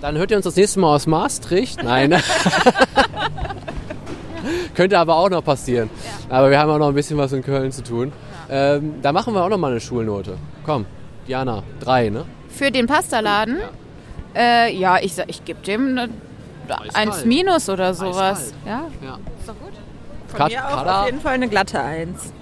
[0.00, 1.82] Dann hört ihr uns das nächste Mal aus Maastricht.
[1.82, 2.14] Nein.
[4.74, 5.90] Könnte aber auch noch passieren.
[6.28, 8.12] Aber wir haben auch noch ein bisschen was in Köln zu tun.
[8.50, 10.38] Ähm, da machen wir auch noch mal eine Schulnote.
[10.64, 10.86] Komm,
[11.26, 12.24] Diana, drei, ne?
[12.48, 13.58] Für den Pastaladen?
[14.34, 16.08] Ja, äh, ja ich, ich gebe dem eine
[16.76, 16.96] Eiskalt.
[16.96, 18.52] 1 minus oder sowas.
[18.66, 19.18] Ja, Ja.
[19.38, 19.72] ist doch gut.
[20.28, 21.00] Von Kat- mir auch Kada?
[21.00, 22.32] auf jeden Fall eine glatte Eins.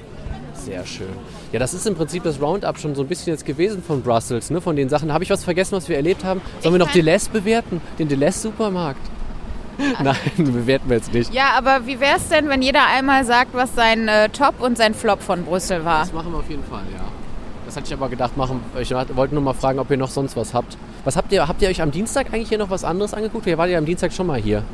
[0.54, 1.08] Sehr schön.
[1.52, 4.50] Ja, das ist im Prinzip das Roundup schon so ein bisschen jetzt gewesen von Brussels,
[4.50, 4.60] ne?
[4.60, 5.12] Von den Sachen.
[5.12, 6.40] Habe ich was vergessen, was wir erlebt haben?
[6.60, 7.80] Sollen wir noch Deleuze bewerten?
[7.98, 9.00] Den Deleuze-Supermarkt?
[10.02, 11.32] Nein, bewerten wir jetzt nicht.
[11.34, 14.76] Ja, aber wie wäre es denn, wenn jeder einmal sagt, was sein äh, Top und
[14.78, 16.00] sein Flop von Brüssel war?
[16.00, 17.04] Das machen wir auf jeden Fall, ja.
[17.66, 18.60] Das hatte ich aber gedacht machen.
[18.80, 20.76] Ich wollte nur mal fragen, ob ihr noch sonst was habt.
[21.06, 21.46] Was habt ihr?
[21.46, 23.46] Habt ihr euch am Dienstag eigentlich hier noch was anderes angeguckt?
[23.46, 24.64] Ihr wart ja am Dienstag schon mal hier.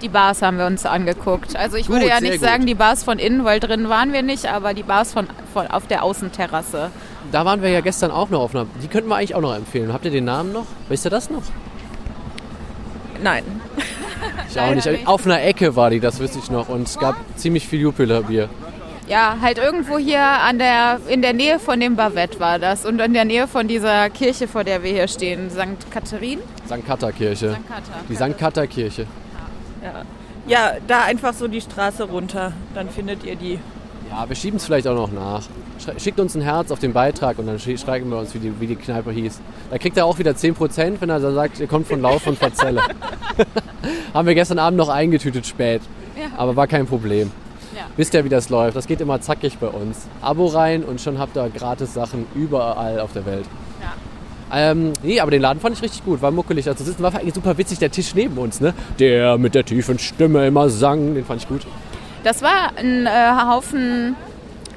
[0.00, 1.54] Die Bars haben wir uns angeguckt.
[1.54, 2.40] Also ich Gut, würde ja nicht gut.
[2.40, 5.66] sagen, die Bars von innen, weil drin waren wir nicht, aber die Bars von, von
[5.66, 6.90] auf der Außenterrasse.
[7.30, 8.64] Da waren wir ja gestern auch noch auf einer.
[8.82, 9.92] Die könnten wir eigentlich auch noch empfehlen.
[9.92, 10.64] Habt ihr den Namen noch?
[10.88, 11.42] Wisst ihr das noch?
[13.22, 13.44] Nein.
[14.48, 14.86] Ich auch nicht.
[14.86, 15.06] nicht.
[15.06, 16.70] Auf einer Ecke war die, das wüsste ich noch.
[16.70, 18.48] Und es gab ziemlich viel Jupiler Bier.
[19.10, 23.00] Ja, halt irgendwo hier an der, in der Nähe von dem Bavette war das und
[23.00, 25.90] in der Nähe von dieser Kirche, vor der wir hier stehen, St.
[25.90, 26.38] Katharin?
[26.64, 26.86] St.
[26.86, 27.50] Katha Kirche.
[27.50, 27.68] St.
[27.68, 27.92] Katha.
[28.08, 28.38] Die St.
[28.38, 29.06] Katha Kirche.
[29.82, 30.04] Ja.
[30.46, 33.58] ja, da einfach so die Straße runter, dann findet ihr die.
[34.08, 35.42] Ja, wir schieben es vielleicht auch noch nach.
[35.98, 38.68] Schickt uns ein Herz auf den Beitrag und dann schreiben wir uns, wie die, wie
[38.68, 39.40] die Kneipe hieß.
[39.72, 42.38] Da kriegt er auch wieder 10%, wenn er dann sagt, ihr kommt von Lauf und
[42.38, 42.82] Verzelle.
[44.14, 45.82] Haben wir gestern Abend noch eingetütet spät.
[46.16, 46.26] Ja.
[46.36, 47.32] Aber war kein Problem.
[47.74, 47.82] Ja.
[47.96, 48.76] Wisst ihr, wie das läuft?
[48.76, 50.06] Das geht immer zackig bei uns.
[50.20, 53.46] Abo rein und schon habt ihr gratis Sachen überall auf der Welt.
[53.80, 53.92] Ja.
[54.52, 57.02] Ähm, nee, aber den Laden fand ich richtig gut, war muckelig da zu sitzen.
[57.02, 58.74] War eigentlich super witzig, der Tisch neben uns, ne?
[58.98, 61.66] Der mit der tiefen Stimme immer sang, den fand ich gut.
[62.24, 63.10] Das war ein äh,
[63.48, 64.16] Haufen,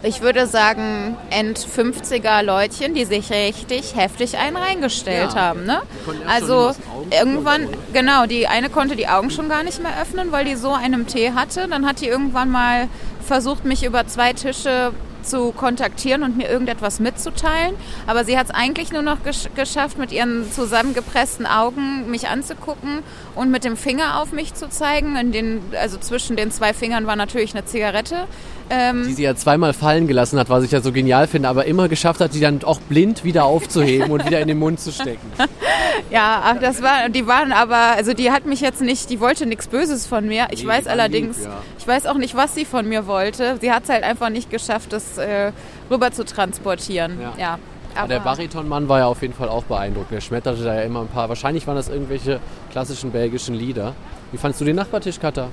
[0.03, 5.41] ich würde sagen, End-50er Leutchen, die sich richtig heftig einen reingestellt ja.
[5.41, 5.65] haben.
[5.65, 5.81] Ne?
[6.27, 6.75] Also
[7.09, 10.73] irgendwann, genau, die eine konnte die Augen schon gar nicht mehr öffnen, weil die so
[10.73, 11.69] einen Tee hatte.
[11.69, 12.89] Dann hat die irgendwann mal
[13.25, 14.91] versucht, mich über zwei Tische
[15.23, 17.75] zu kontaktieren und mir irgendetwas mitzuteilen.
[18.07, 22.99] Aber sie hat es eigentlich nur noch gesch geschafft, mit ihren zusammengepressten Augen mich anzugucken
[23.35, 25.15] und mit dem Finger auf mich zu zeigen.
[25.15, 28.27] In den, also zwischen den zwei Fingern war natürlich eine Zigarette.
[28.69, 31.65] Ähm, die sie ja zweimal fallen gelassen hat, was ich ja so genial finde, aber
[31.65, 34.91] immer geschafft hat, die dann auch blind wieder aufzuheben und wieder in den Mund zu
[34.91, 35.31] stecken.
[36.11, 39.67] ja, das war, die waren aber, also die hat mich jetzt nicht, die wollte nichts
[39.67, 40.47] Böses von mir.
[40.51, 41.57] Ich nee, weiß allerdings, lieb, ja.
[41.77, 43.57] ich weiß auch nicht, was sie von mir wollte.
[43.61, 45.51] Sie hat es halt einfach nicht geschafft, das äh,
[45.89, 47.19] rüber zu transportieren.
[47.21, 47.33] Ja.
[47.37, 47.59] ja.
[47.95, 50.11] Aber der Baritonmann war ja auf jeden Fall auch beeindruckt.
[50.11, 51.29] Der schmetterte da ja immer ein paar.
[51.29, 52.39] Wahrscheinlich waren das irgendwelche
[52.71, 53.93] klassischen belgischen Lieder.
[54.31, 55.49] Wie fandest du den Nachbartisch, Katha?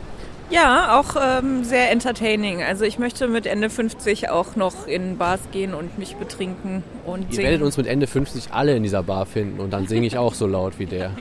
[0.50, 2.62] Ja, auch ähm, sehr entertaining.
[2.62, 7.28] Also ich möchte mit Ende 50 auch noch in Bars gehen und mich betrinken und
[7.28, 7.44] Ihr singen.
[7.44, 10.34] werdet uns mit Ende 50 alle in dieser Bar finden und dann singe ich auch
[10.34, 11.12] so laut wie der.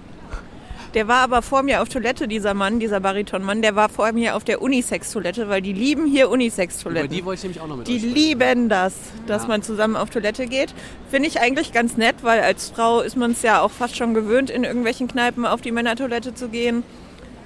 [0.95, 4.35] Der war aber vor mir auf Toilette, dieser Mann, dieser Baritonmann, der war vor mir
[4.35, 7.11] auf der Unisex-Toilette, weil die lieben hier Unisex-Toiletten.
[7.11, 8.95] die wollte ich nämlich auch noch mit Die lieben das,
[9.27, 9.49] dass ja.
[9.49, 10.73] man zusammen auf Toilette geht.
[11.11, 14.15] Finde ich eigentlich ganz nett, weil als Frau ist man es ja auch fast schon
[14.15, 16.81] gewöhnt, in irgendwelchen Kneipen auf die Männertoilette zu gehen.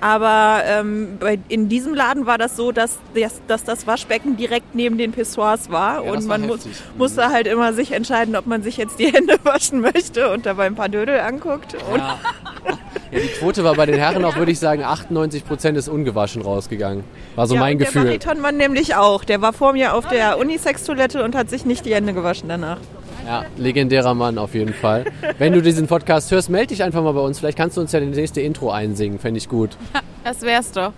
[0.04, 4.76] Aber ähm, bei, in diesem Laden war das so, dass, dass, dass das Waschbecken direkt
[4.76, 6.04] neben den Pissoirs war.
[6.04, 9.38] Ja, und man muss, musste halt immer sich entscheiden, ob man sich jetzt die Hände
[9.44, 11.78] waschen möchte und dabei ein paar Dödel anguckt.
[11.96, 12.20] Ja.
[12.66, 12.78] ja
[13.18, 17.06] die Quote war bei den Herren auch, würde ich sagen, 98 Prozent ist ungewaschen rausgegangen.
[17.38, 18.04] War so ja, mein Gefühl.
[18.04, 19.24] Der Baritonmann nämlich auch.
[19.24, 22.80] Der war vor mir auf der Unisex-Toilette und hat sich nicht die Hände gewaschen danach.
[23.26, 25.06] Ja, legendärer Mann auf jeden Fall.
[25.38, 27.40] Wenn du diesen Podcast hörst, melde dich einfach mal bei uns.
[27.40, 29.20] Vielleicht kannst du uns ja das nächste Intro einsingen.
[29.20, 29.78] Fände ich gut.
[30.26, 30.94] Das wär's doch.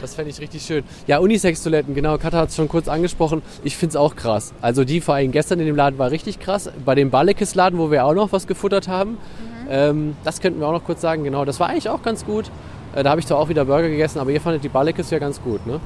[0.00, 0.84] Das fände ich richtig schön.
[1.06, 2.16] Ja, Unisex-Toiletten, genau.
[2.16, 3.42] Katha hat es schon kurz angesprochen.
[3.62, 4.54] Ich finde es auch krass.
[4.62, 6.70] Also die vor allem gestern in dem Laden war richtig krass.
[6.82, 9.18] Bei dem Ballekes-Laden, wo wir auch noch was gefuttert haben, mhm.
[9.68, 11.24] ähm, das könnten wir auch noch kurz sagen.
[11.24, 12.50] Genau, das war eigentlich auch ganz gut.
[12.94, 15.18] Äh, da habe ich zwar auch wieder Burger gegessen, aber ihr fandet die Ballekes ja
[15.18, 15.78] ganz gut, ne?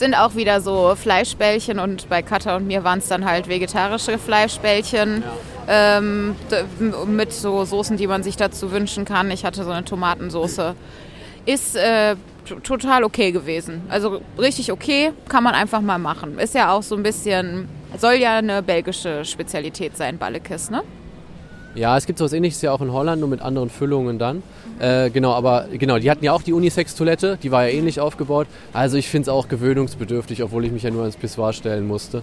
[0.00, 4.18] Sind auch wieder so Fleischbällchen und bei Katha und mir waren es dann halt vegetarische
[4.18, 5.22] Fleischbällchen
[5.68, 5.98] ja.
[5.98, 6.34] ähm,
[7.06, 9.30] mit so Soßen, die man sich dazu wünschen kann.
[9.30, 10.74] Ich hatte so eine Tomatensoße.
[11.46, 12.16] Ist äh,
[12.64, 13.82] total okay gewesen.
[13.88, 16.38] Also richtig okay, kann man einfach mal machen.
[16.38, 20.82] Ist ja auch so ein bisschen, soll ja eine belgische Spezialität sein, Ballekis, ne?
[21.74, 24.42] Ja, es gibt sowas ähnliches ja auch in Holland, nur mit anderen Füllungen dann.
[24.80, 28.48] Äh, genau, aber genau, die hatten ja auch die Unisex-Toilette, die war ja ähnlich aufgebaut.
[28.72, 32.22] Also ich finde es auch gewöhnungsbedürftig, obwohl ich mich ja nur ans Pissoir stellen musste.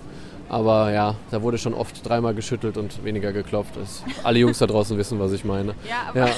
[0.50, 3.76] Aber ja, da wurde schon oft dreimal geschüttelt und weniger geklopft.
[3.76, 5.76] Das, alle Jungs da draußen wissen, was ich meine.
[5.88, 6.34] Ja, aber ja.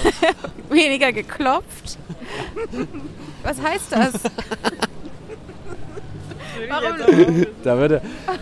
[0.69, 1.97] weniger geklopft?
[3.43, 4.13] Was heißt das?
[6.67, 7.45] Warum?
[7.63, 8.01] da würde,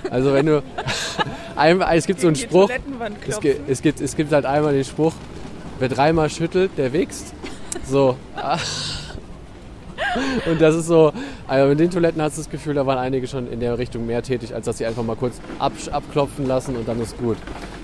[0.09, 0.63] also wenn du,
[1.57, 2.69] es gibt so einen Spruch,
[3.27, 5.13] es gibt, es, gibt, es gibt halt einmal den Spruch,
[5.79, 7.33] wer dreimal schüttelt, der wächst.
[7.85, 8.15] So.
[10.45, 11.11] Und das ist so,
[11.47, 14.05] also in den Toiletten hast du das Gefühl, da waren einige schon in der Richtung
[14.05, 17.37] mehr tätig, als dass sie einfach mal kurz ab, abklopfen lassen und dann ist gut.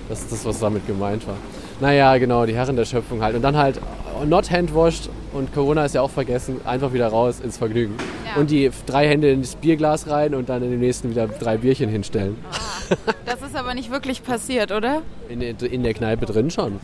[0.08, 1.36] Das ist das, was damit gemeint war.
[1.80, 3.34] Naja, genau, die Herren der Schöpfung halt.
[3.34, 3.80] Und dann halt
[4.26, 7.96] not handwashed und Corona ist ja auch vergessen, einfach wieder raus ins Vergnügen.
[8.24, 8.40] Ja.
[8.40, 11.90] Und die drei Hände ins Bierglas rein und dann in dem nächsten wieder drei Bierchen
[11.90, 12.36] hinstellen.
[12.50, 15.02] Ah, das ist aber nicht wirklich passiert, oder?
[15.28, 16.78] In, in der Kneipe drin schon.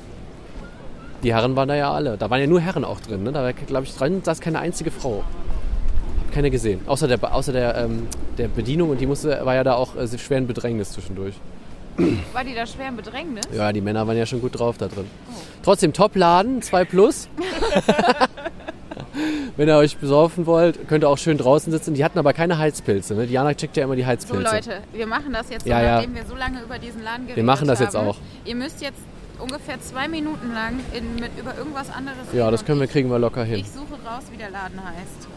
[1.23, 2.17] Die Herren waren da ja alle.
[2.17, 3.23] Da waren ja nur Herren auch drin.
[3.23, 3.33] Ne?
[3.33, 5.23] Da war, glaube ich, drin saß keine einzige Frau.
[6.25, 6.81] Hab keine gesehen.
[6.87, 8.09] Außer der, außer der, ähm,
[8.39, 11.35] der Bedienung und die musste, war ja da auch äh, schwer in Bedrängnis zwischendurch.
[12.33, 13.45] War die da schwer in Bedrängnis?
[13.53, 15.07] Ja, die Männer waren ja schon gut drauf da drin.
[15.29, 15.35] Oh.
[15.63, 17.29] Trotzdem Top-Laden, 2 Plus.
[19.57, 21.95] Wenn ihr euch besorfen wollt, könnt ihr auch schön draußen sitzen.
[21.95, 23.15] Die hatten aber keine Heizpilze.
[23.15, 23.27] Ne?
[23.27, 24.43] Diana checkt ja immer die Heizpilze.
[24.45, 27.27] So Leute, wir machen das jetzt, so, ja, nachdem wir so lange über diesen Laden
[27.27, 27.37] geredet haben.
[27.37, 28.17] Wir machen das jetzt auch.
[28.45, 29.01] Ihr müsst jetzt
[29.39, 32.39] ungefähr zwei Minuten lang in, mit, über irgendwas anderes reden.
[32.39, 33.61] Ja, das können wir, kriegen wir locker hin.
[33.61, 35.29] Ich suche raus, wie der Laden heißt.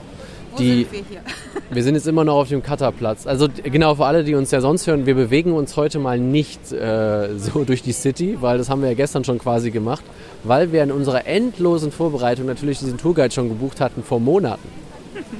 [0.59, 1.21] Die, sind wir hier?
[1.71, 3.27] wir sind jetzt immer noch auf dem Cutterplatz.
[3.27, 6.71] Also genau für alle, die uns ja sonst hören, wir bewegen uns heute mal nicht
[6.71, 10.03] äh, so durch die City, weil das haben wir ja gestern schon quasi gemacht,
[10.43, 14.67] weil wir in unserer endlosen Vorbereitung natürlich diesen Tourguide schon gebucht hatten vor Monaten.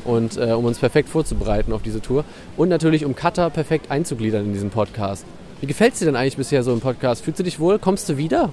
[0.06, 2.26] und äh, um uns perfekt vorzubereiten auf diese Tour.
[2.58, 5.26] Und natürlich, um Katha perfekt einzugliedern in diesen Podcast.
[5.62, 7.24] Wie gefällt es dir denn eigentlich bisher so im Podcast?
[7.24, 7.80] Fühlst du dich wohl?
[7.80, 8.50] Kommst du wieder?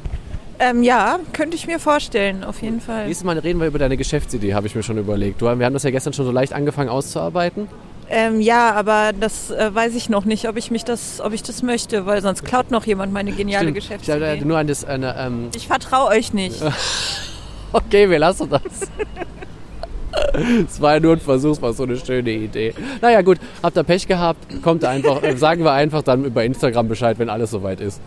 [0.63, 3.07] Ähm, ja, könnte ich mir vorstellen, auf jeden Fall.
[3.07, 5.41] Nächstes Mal reden wir über deine Geschäftsidee, habe ich mir schon überlegt.
[5.41, 7.67] Du, wir haben das ja gestern schon so leicht angefangen auszuarbeiten.
[8.11, 11.43] Ähm, ja, aber das äh, weiß ich noch nicht, ob ich mich das, ob ich
[11.43, 13.77] das möchte, weil sonst klaut noch jemand meine geniale Stimmt.
[13.77, 14.35] Geschäftsidee.
[14.35, 16.61] Ich, nur an das, eine, ähm, ich vertraue euch nicht.
[17.73, 18.61] okay, wir lassen das.
[20.69, 22.75] Es war ja nur ein Versuch, war so eine schöne Idee.
[23.01, 26.89] Naja gut, habt ihr Pech gehabt, kommt einfach, äh, sagen wir einfach dann über Instagram
[26.89, 28.01] Bescheid, wenn alles soweit ist.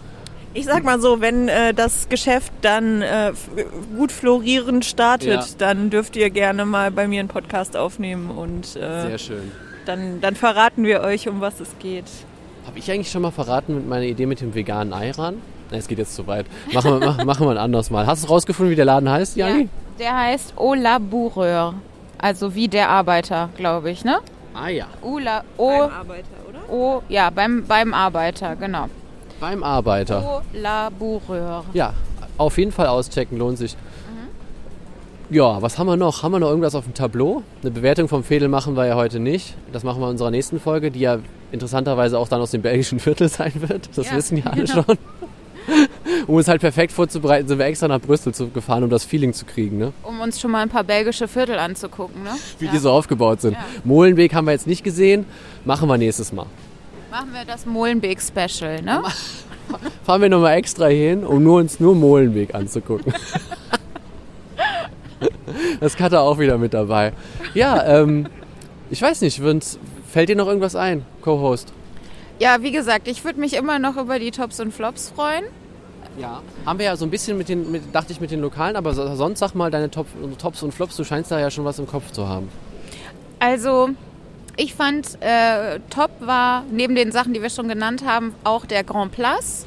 [0.55, 3.49] Ich sag mal so, wenn äh, das Geschäft dann äh, f-
[3.97, 5.45] gut florierend startet, Ja.
[5.57, 9.51] dann dürft ihr gerne mal bei mir einen Podcast aufnehmen und äh, Sehr schön.
[9.87, 12.05] dann, dann verraten wir euch, um was es geht.
[12.67, 15.35] Habe ich eigentlich schon mal verraten mit meiner Idee mit dem veganen Eiran?
[15.71, 16.45] Nein, es geht jetzt zu weit.
[16.71, 18.05] Machen wir, mach- machen wir ein anderes Mal.
[18.05, 19.69] Hast du rausgefunden, wie der Laden heißt, Jani?
[19.99, 21.73] Der heißt Au Laboureur.
[22.19, 24.19] Also wie der Arbeiter, glaube ich, ne?
[24.53, 24.85] Ah ja.
[25.01, 26.71] Au La, o, Arbeiter, oder?
[26.71, 28.87] o, ja, beim, beim Arbeiter, genau.
[29.43, 30.25] Beim Arbeiter.
[30.25, 31.65] Au Laboureur.
[31.73, 31.93] Ja,
[32.37, 33.75] auf jeden Fall auschecken, lohnt sich.
[35.29, 36.23] Ja, was haben wir noch?
[36.23, 37.43] Haben wir noch irgendwas auf dem Tableau?
[37.61, 39.55] Eine Bewertung vom Fädel machen wir ja heute nicht.
[39.73, 41.17] Das machen wir in unserer nächsten Folge, die ja
[41.51, 43.89] interessanterweise auch dann aus dem belgischen Viertel sein wird.
[43.97, 44.83] Das Ja, wissen ja alle genau.
[44.85, 44.97] schon.
[46.27, 49.33] Um es halt perfekt vorzubereiten, sind wir extra nach Brüssel zu, gefahren, um das Feeling
[49.33, 49.91] zu kriegen, ne?
[50.03, 52.29] Um uns schon mal ein paar belgische Viertel anzugucken, ne?
[52.59, 52.71] wie ja.
[52.71, 53.53] die so aufgebaut sind.
[53.55, 53.65] Ja.
[53.83, 55.25] Molenbeek haben wir jetzt nicht gesehen,
[55.65, 56.45] machen wir nächstes Mal.
[57.13, 59.03] Machen wir das Molenbeek-Special, ne?
[60.03, 63.13] Fahren wir nochmal extra hin, um nur, uns nur Molenbeek anzugucken.
[65.79, 67.13] das hat er auch wieder mit dabei.
[67.53, 68.25] Ja, ähm,
[68.89, 69.39] ich weiß nicht,
[70.11, 71.71] fällt dir noch irgendwas ein, Co-Host?
[72.39, 75.43] Ja, wie gesagt, ich würde mich immer noch über die Tops und Flops freuen.
[76.17, 76.41] Ja.
[76.65, 78.95] Haben wir ja so ein bisschen mit den, mit, dachte ich, mit den Lokalen, aber
[78.95, 80.07] so- sonst sag mal deine Top,
[80.39, 82.49] Tops und Flops, du scheinst da ja schon was im Kopf zu haben.
[83.37, 83.91] Also,
[84.55, 88.83] ich fand, äh, top war, neben den Sachen, die wir schon genannt haben, auch der
[88.83, 89.65] Grand Place.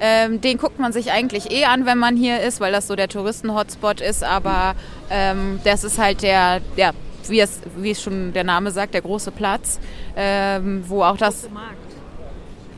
[0.00, 2.96] Ähm, den guckt man sich eigentlich eh an, wenn man hier ist, weil das so
[2.96, 4.24] der Touristen-Hotspot ist.
[4.24, 4.74] Aber
[5.10, 6.94] ähm, das ist halt der, der
[7.28, 9.78] wie, es, wie es schon der Name sagt, der große Platz,
[10.16, 11.48] ähm, wo auch das...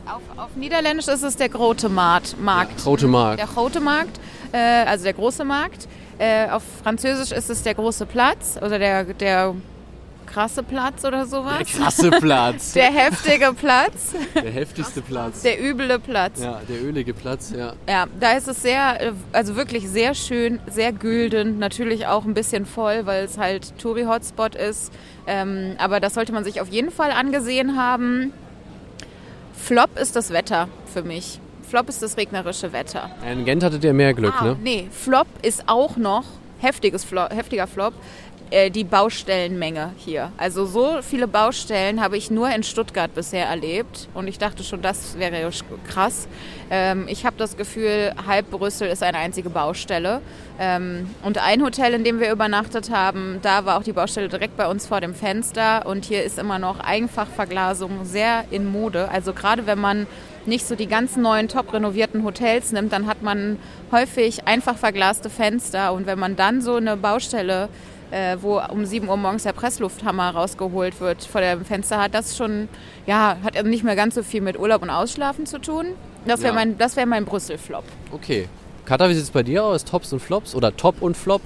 [0.05, 2.39] Auf, auf Niederländisch ist es der Grote Markt.
[2.39, 2.85] Markt.
[2.85, 3.39] Rote Markt.
[3.39, 4.19] Der Grote Markt,
[4.51, 5.87] äh, also der große Markt.
[6.19, 9.55] Äh, auf Französisch ist es der große Platz oder der, der
[10.35, 11.57] krasse Platz oder sowas.
[11.59, 12.73] Der krasse Platz.
[12.73, 15.41] Der heftige Platz, Der heftigste Platz.
[15.43, 16.41] der üble Platz.
[16.41, 16.45] Ja.
[16.45, 17.73] Ja, der ölige Platz, ja.
[18.19, 22.65] da ist es sehr, äh, also wirklich sehr schön, sehr gülden, natürlich auch ein bisschen
[22.65, 24.91] voll, weil es halt Touri-Hotspot ist.
[25.25, 28.33] Ähm, aber das sollte man sich auf jeden Fall angesehen haben.
[29.53, 31.39] Flop ist das Wetter für mich.
[31.67, 33.09] Flop ist das regnerische Wetter.
[33.31, 34.57] In Gent hattet ihr mehr Glück, Ah, ne?
[34.61, 36.25] Nee, Flop ist auch noch,
[36.59, 37.93] heftiges Flop, heftiger Flop,
[38.51, 40.31] äh, die Baustellenmenge hier.
[40.37, 44.81] Also so viele Baustellen habe ich nur in Stuttgart bisher erlebt und ich dachte schon,
[44.81, 45.49] das wäre
[45.87, 46.27] krass.
[46.69, 50.21] Ähm, ich habe das Gefühl, halb Brüssel ist eine einzige Baustelle.
[50.59, 54.57] Ähm, und ein Hotel, in dem wir übernachtet haben, da war auch die Baustelle direkt
[54.57, 59.09] bei uns vor dem Fenster und hier ist immer noch Einfachverglasung sehr in Mode.
[59.09, 60.07] Also gerade wenn man
[60.45, 63.57] nicht so die ganz neuen, top renovierten Hotels nimmt, dann hat man
[63.91, 65.93] häufig einfach verglaste Fenster.
[65.93, 67.69] Und wenn man dann so eine Baustelle,
[68.15, 72.37] äh, wo um 7 Uhr morgens der Presslufthammer rausgeholt wird, vor dem Fenster hat, das
[72.37, 72.69] schon,
[73.05, 75.87] ja, hat also nicht mehr ganz so viel mit Urlaub und Ausschlafen zu tun.
[76.25, 76.59] Das wäre Ja.
[76.59, 77.83] mein, das wär mein Brüssel-Flop.
[78.11, 78.47] Okay.
[78.85, 79.83] Katha, wie sieht es bei dir aus?
[79.83, 81.41] Tops und Flops oder Top und Flop?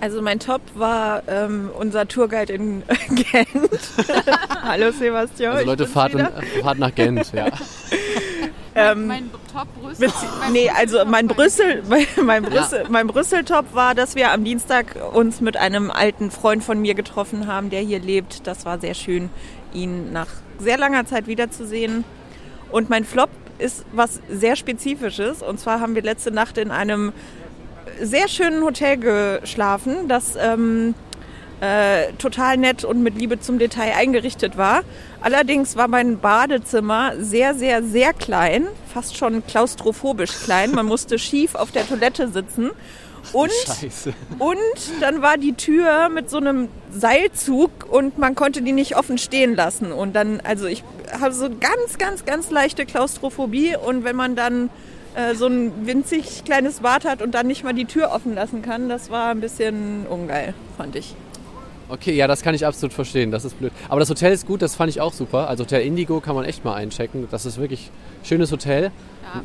[0.00, 3.80] Also mein Top war ähm, unser Tourguide in Gent.
[4.62, 5.54] Hallo Sebastian.
[5.54, 6.32] Also Leute, fahrt, in, wieder.
[6.62, 7.46] fahrt nach Gent, ja.
[8.76, 10.08] Ähm, mein Top-Brüssel.
[10.08, 11.82] Bezie- Nee, also mein Brüssel,
[12.22, 16.80] mein Brüssel, mein Brüssel-Top war, dass wir am Dienstag uns mit einem alten Freund von
[16.80, 18.46] mir getroffen haben, der hier lebt.
[18.46, 19.30] Das war sehr schön,
[19.72, 20.26] ihn nach
[20.58, 22.04] sehr langer Zeit wiederzusehen.
[22.70, 25.42] Und mein Flop ist was sehr Spezifisches.
[25.42, 27.12] Und zwar haben wir letzte Nacht in einem
[28.00, 30.94] sehr schönen Hotel geschlafen, das ähm,
[31.60, 34.82] äh, total nett und mit Liebe zum Detail eingerichtet war.
[35.20, 40.72] Allerdings war mein Badezimmer sehr, sehr, sehr klein, fast schon klaustrophobisch klein.
[40.72, 42.70] Man musste schief auf der Toilette sitzen.
[43.32, 44.12] Und, Scheiße.
[44.38, 49.16] und dann war die Tür mit so einem Seilzug und man konnte die nicht offen
[49.16, 49.92] stehen lassen.
[49.92, 50.84] Und dann, also ich
[51.18, 53.76] habe so ganz, ganz, ganz leichte Klaustrophobie.
[53.76, 54.68] Und wenn man dann
[55.14, 58.62] äh, so ein winzig kleines Bad hat und dann nicht mal die Tür offen lassen
[58.62, 61.14] kann, das war ein bisschen ungeil, fand ich.
[61.94, 63.30] Okay, ja, das kann ich absolut verstehen.
[63.30, 63.72] Das ist blöd.
[63.88, 65.48] Aber das Hotel ist gut, das fand ich auch super.
[65.48, 67.28] Also Hotel Indigo kann man echt mal einchecken.
[67.30, 67.90] Das ist wirklich
[68.22, 68.90] ein schönes Hotel.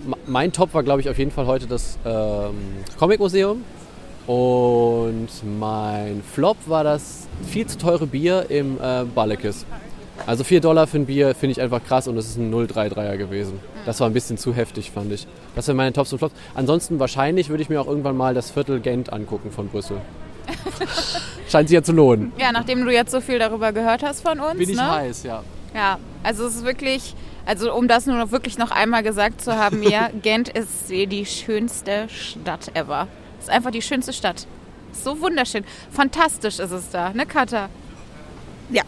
[0.05, 2.55] M- Mein Top war, glaube ich, auf jeden Fall heute das ähm,
[2.97, 3.63] Comic-Museum.
[4.27, 5.27] Und
[5.59, 9.65] mein Flop war das viel zu teure Bier im äh, Ballekes.
[10.27, 13.17] Also 4 Dollar für ein Bier finde ich einfach krass und es ist ein 033er
[13.17, 13.59] gewesen.
[13.85, 15.25] Das war ein bisschen zu heftig, fand ich.
[15.55, 16.35] Das wären meine Tops und Flops.
[16.53, 19.97] Ansonsten wahrscheinlich würde ich mir auch irgendwann mal das Viertel Gent angucken von Brüssel.
[21.49, 22.31] Scheint sich ja zu lohnen.
[22.37, 24.57] Ja, nachdem du jetzt so viel darüber gehört hast von uns.
[24.57, 24.91] Bin ich ne?
[24.91, 25.43] heiß, ja.
[25.73, 29.55] Ja, also es ist wirklich, also um das nur noch wirklich noch einmal gesagt zu
[29.55, 33.07] haben hier, Gent ist die schönste Stadt ever.
[33.39, 34.47] Es ist einfach die schönste Stadt.
[34.91, 35.63] So wunderschön.
[35.91, 37.69] Fantastisch ist es da, ne Katha?
[38.69, 38.83] Ja.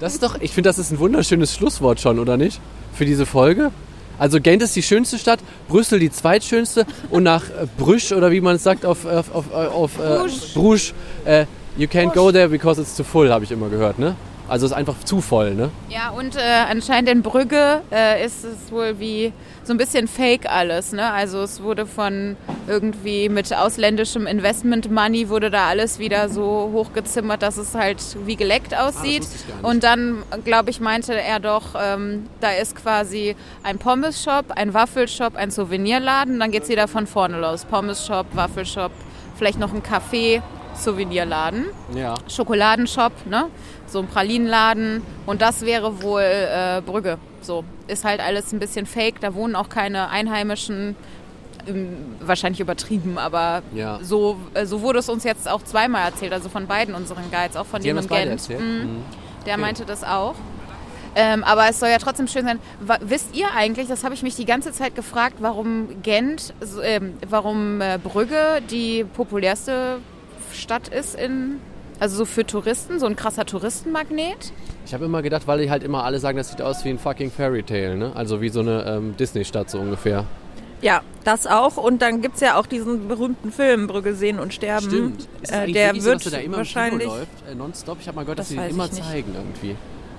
[0.00, 2.60] Das ist doch, ich finde, das ist ein wunderschönes Schlusswort schon, oder nicht?
[2.94, 3.70] Für diese Folge.
[4.18, 8.40] Also Gent ist die schönste Stadt, Brüssel die zweitschönste und nach äh, Brüsch oder wie
[8.40, 10.54] man es sagt auf, auf, auf, auf äh, Bruges.
[10.54, 10.94] Bruges,
[11.24, 11.46] äh,
[11.76, 14.14] you can't go there because it's too full, habe ich immer gehört, ne?
[14.46, 15.70] Also es ist einfach zu voll, ne?
[15.88, 16.40] Ja, und äh,
[16.70, 19.32] anscheinend in Brügge äh, ist es wohl wie
[19.64, 20.92] so ein bisschen fake alles.
[20.92, 21.10] Ne?
[21.10, 22.36] Also es wurde von
[22.68, 28.36] irgendwie mit ausländischem Investment Money wurde da alles wieder so hochgezimmert, dass es halt wie
[28.36, 29.24] geleckt aussieht.
[29.24, 29.64] ich gar nicht.
[29.64, 35.36] und dann, glaube ich, meinte er doch, ähm, da ist quasi ein Pommes-Shop, ein Waffelshop,
[35.36, 36.38] ein Souvenirladen.
[36.38, 37.64] Dann geht es wieder von vorne los.
[37.64, 38.92] Pommes-Shop, Waffelshop,
[39.36, 40.42] vielleicht noch ein Café,
[40.74, 41.66] Souvenirladen.
[41.94, 42.14] Ja.
[42.28, 43.46] Schokoladenshop, ne?
[43.86, 47.18] so ein Pralinenladen und das wäre wohl äh, Brügge.
[47.44, 49.20] So ist halt alles ein bisschen fake.
[49.20, 50.96] Da wohnen auch keine Einheimischen.
[51.66, 53.98] Ähm, wahrscheinlich übertrieben, aber Ja.
[54.02, 57.56] so, äh, so wurde es uns jetzt auch zweimal erzählt, also von beiden unseren Guides,
[57.56, 58.50] auch von Die dem in Gent.
[58.50, 59.02] Mhm.
[59.46, 59.60] Der Okay.
[59.62, 60.34] meinte das auch.
[61.16, 62.58] Ähm, aber es soll ja trotzdem schön sein.
[62.80, 67.14] Wa- wisst ihr eigentlich, das habe ich mich die ganze Zeit gefragt, warum Gent, ähm,
[67.30, 70.00] warum äh, Brügge die populärste
[70.52, 71.60] Stadt ist in,
[72.00, 74.52] also so für Touristen, so ein krasser Touristenmagnet?
[74.86, 76.98] Ich habe immer gedacht, weil die halt immer alle sagen, das sieht aus wie ein
[76.98, 78.12] fucking Fairy Tale, ne?
[78.14, 80.26] Also wie so eine ähm, Disney-Stadt so ungefähr.
[80.82, 81.78] Ja, das auch.
[81.78, 85.16] Und dann gibt es ja auch diesen berühmten Film Brügge sehen und sterben.
[85.40, 87.98] Ist das Äh, der so, wird dass immer wahrscheinlich, läuft, äh, nonstop?
[88.00, 89.76] Ich habe mal gehört, dass Das sie den immer zeigen irgendwie.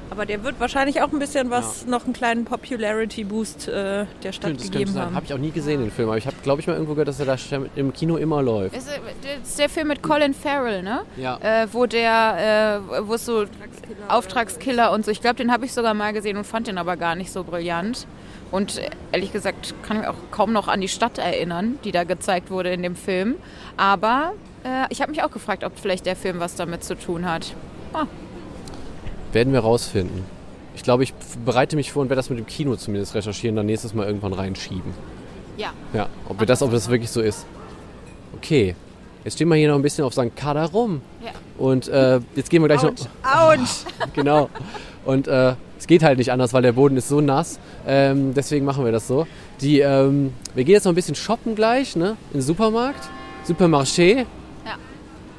[0.10, 4.56] Aber der wird wahrscheinlich auch ein bisschen was, noch einen kleinen Popularity-Boost äh, der Stadt
[4.56, 5.06] das gegeben sein.
[5.06, 5.16] haben.
[5.16, 6.10] Habe ich auch nie gesehen, den Film.
[6.10, 7.38] Aber ich habe, glaube ich, mal irgendwo gehört, dass er da
[7.76, 8.76] im Kino immer läuft.
[8.76, 11.02] Ist, äh, das ist der Film mit Colin Farrell, ne?
[11.18, 11.38] Ja.
[11.42, 13.46] Äh, wo der, äh, wo es so
[14.08, 16.98] Auftragskiller und so, ich glaube, den habe ich sogar mal gesehen und fand den aber
[16.98, 18.08] gar nicht so brillant.
[18.52, 21.92] Und äh, ehrlich gesagt kann ich mich auch kaum noch an die Stadt erinnern, die
[21.92, 23.36] da gezeigt wurde in dem Film.
[23.76, 24.34] Aber
[24.64, 27.54] äh, ich habe mich auch gefragt, ob vielleicht der Film was damit zu tun hat.
[27.94, 28.06] Ah,
[29.36, 30.24] Werden wir rausfinden.
[30.78, 31.14] Ich glaube, ich
[31.44, 34.32] bereite mich vor und werde das mit dem Kino zumindest recherchieren, dann nächstes Mal irgendwann
[34.32, 34.94] reinschieben.
[35.58, 35.74] ja.
[35.94, 37.46] Ja, ob, wir das, ob das wirklich so ist.
[38.38, 38.78] Okay,
[39.26, 40.34] jetzt stehen wir hier noch ein bisschen auf St.
[40.38, 41.02] Kader rum.
[41.22, 41.32] Ja.
[41.58, 42.94] Und äh, jetzt gehen wir gleich noch...
[43.24, 43.84] Autsch!
[44.14, 44.50] genau.
[45.04, 47.60] Und äh, es geht halt nicht anders, weil der Boden ist so nass.
[47.86, 49.28] Ähm, deswegen machen wir das so.
[49.60, 52.16] Die, ähm, wir gehen jetzt noch ein bisschen shoppen gleich, ne?
[52.32, 53.10] In den Supermarkt.
[53.46, 54.20] Supermarché.
[54.66, 54.78] Ja.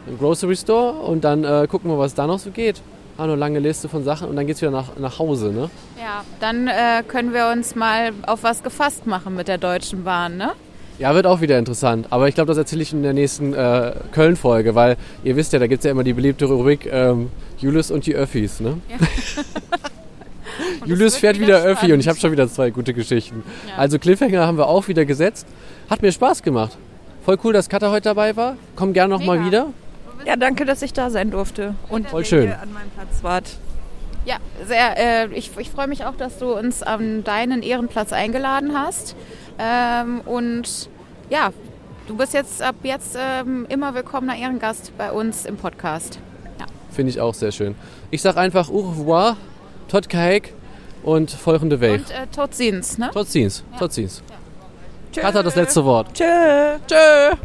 [0.07, 0.93] Im Grocery Store.
[0.93, 2.83] Und dann äh, gucken wir, was da noch so geht.
[3.19, 5.71] Haben eine lange Liste von Sachen und dann geht's wieder nach, nach Hause, ne?
[5.99, 10.37] Ja, dann äh, können wir uns mal auf was gefasst machen mit der Deutschen Bahn,
[10.37, 10.53] ne?
[10.99, 12.07] Ja, wird auch wieder interessant.
[12.11, 15.59] Aber ich glaube, das erzähle ich in der nächsten äh, Köln-Folge, weil ihr wisst ja,
[15.59, 18.61] da gibt es ja immer die beliebte Rubrik ähm, Julius und die Öffis.
[18.61, 18.81] Ne?
[20.81, 21.95] Und Julius es fährt wieder Öffi spannend.
[21.95, 23.43] und ich habe schon wieder zwei gute Geschichten.
[23.69, 23.77] Ja.
[23.77, 25.47] Also Cliffhanger haben wir auch wieder gesetzt.
[25.91, 26.79] Hat mir Spaß gemacht.
[27.25, 28.57] Voll cool, dass Katha heute dabei war.
[28.77, 29.47] Komm gerne noch mal Mega.
[29.47, 29.67] wieder.
[30.27, 31.77] Ja, danke, dass ich da sein durfte.
[31.89, 32.43] Und Voll ihr schön.
[32.49, 33.59] hier an meinem Platz wart.
[34.25, 34.99] Ja, sehr.
[34.99, 39.15] Äh, ich ich freue mich auch, dass du uns an deinen Ehrenplatz eingeladen hast.
[39.59, 40.91] Ähm, und
[41.31, 41.53] ja,
[42.09, 46.19] du bist jetzt ab jetzt ähm, immer willkommener Ehrengast bei uns im Podcast.
[46.91, 47.75] Finde ich auch sehr schön.
[48.11, 49.37] Ich sag einfach au revoir,
[49.87, 50.55] tot kijk
[51.03, 52.01] und folgende Weg.
[52.01, 53.11] Und äh, tot sind's, ne?
[53.13, 54.23] Tot ziens, tot ziens.
[55.13, 55.21] Tschö.
[55.21, 56.15] Katha hat das letzte Wort.
[56.15, 56.79] Tschö.
[56.89, 57.37] Tschö.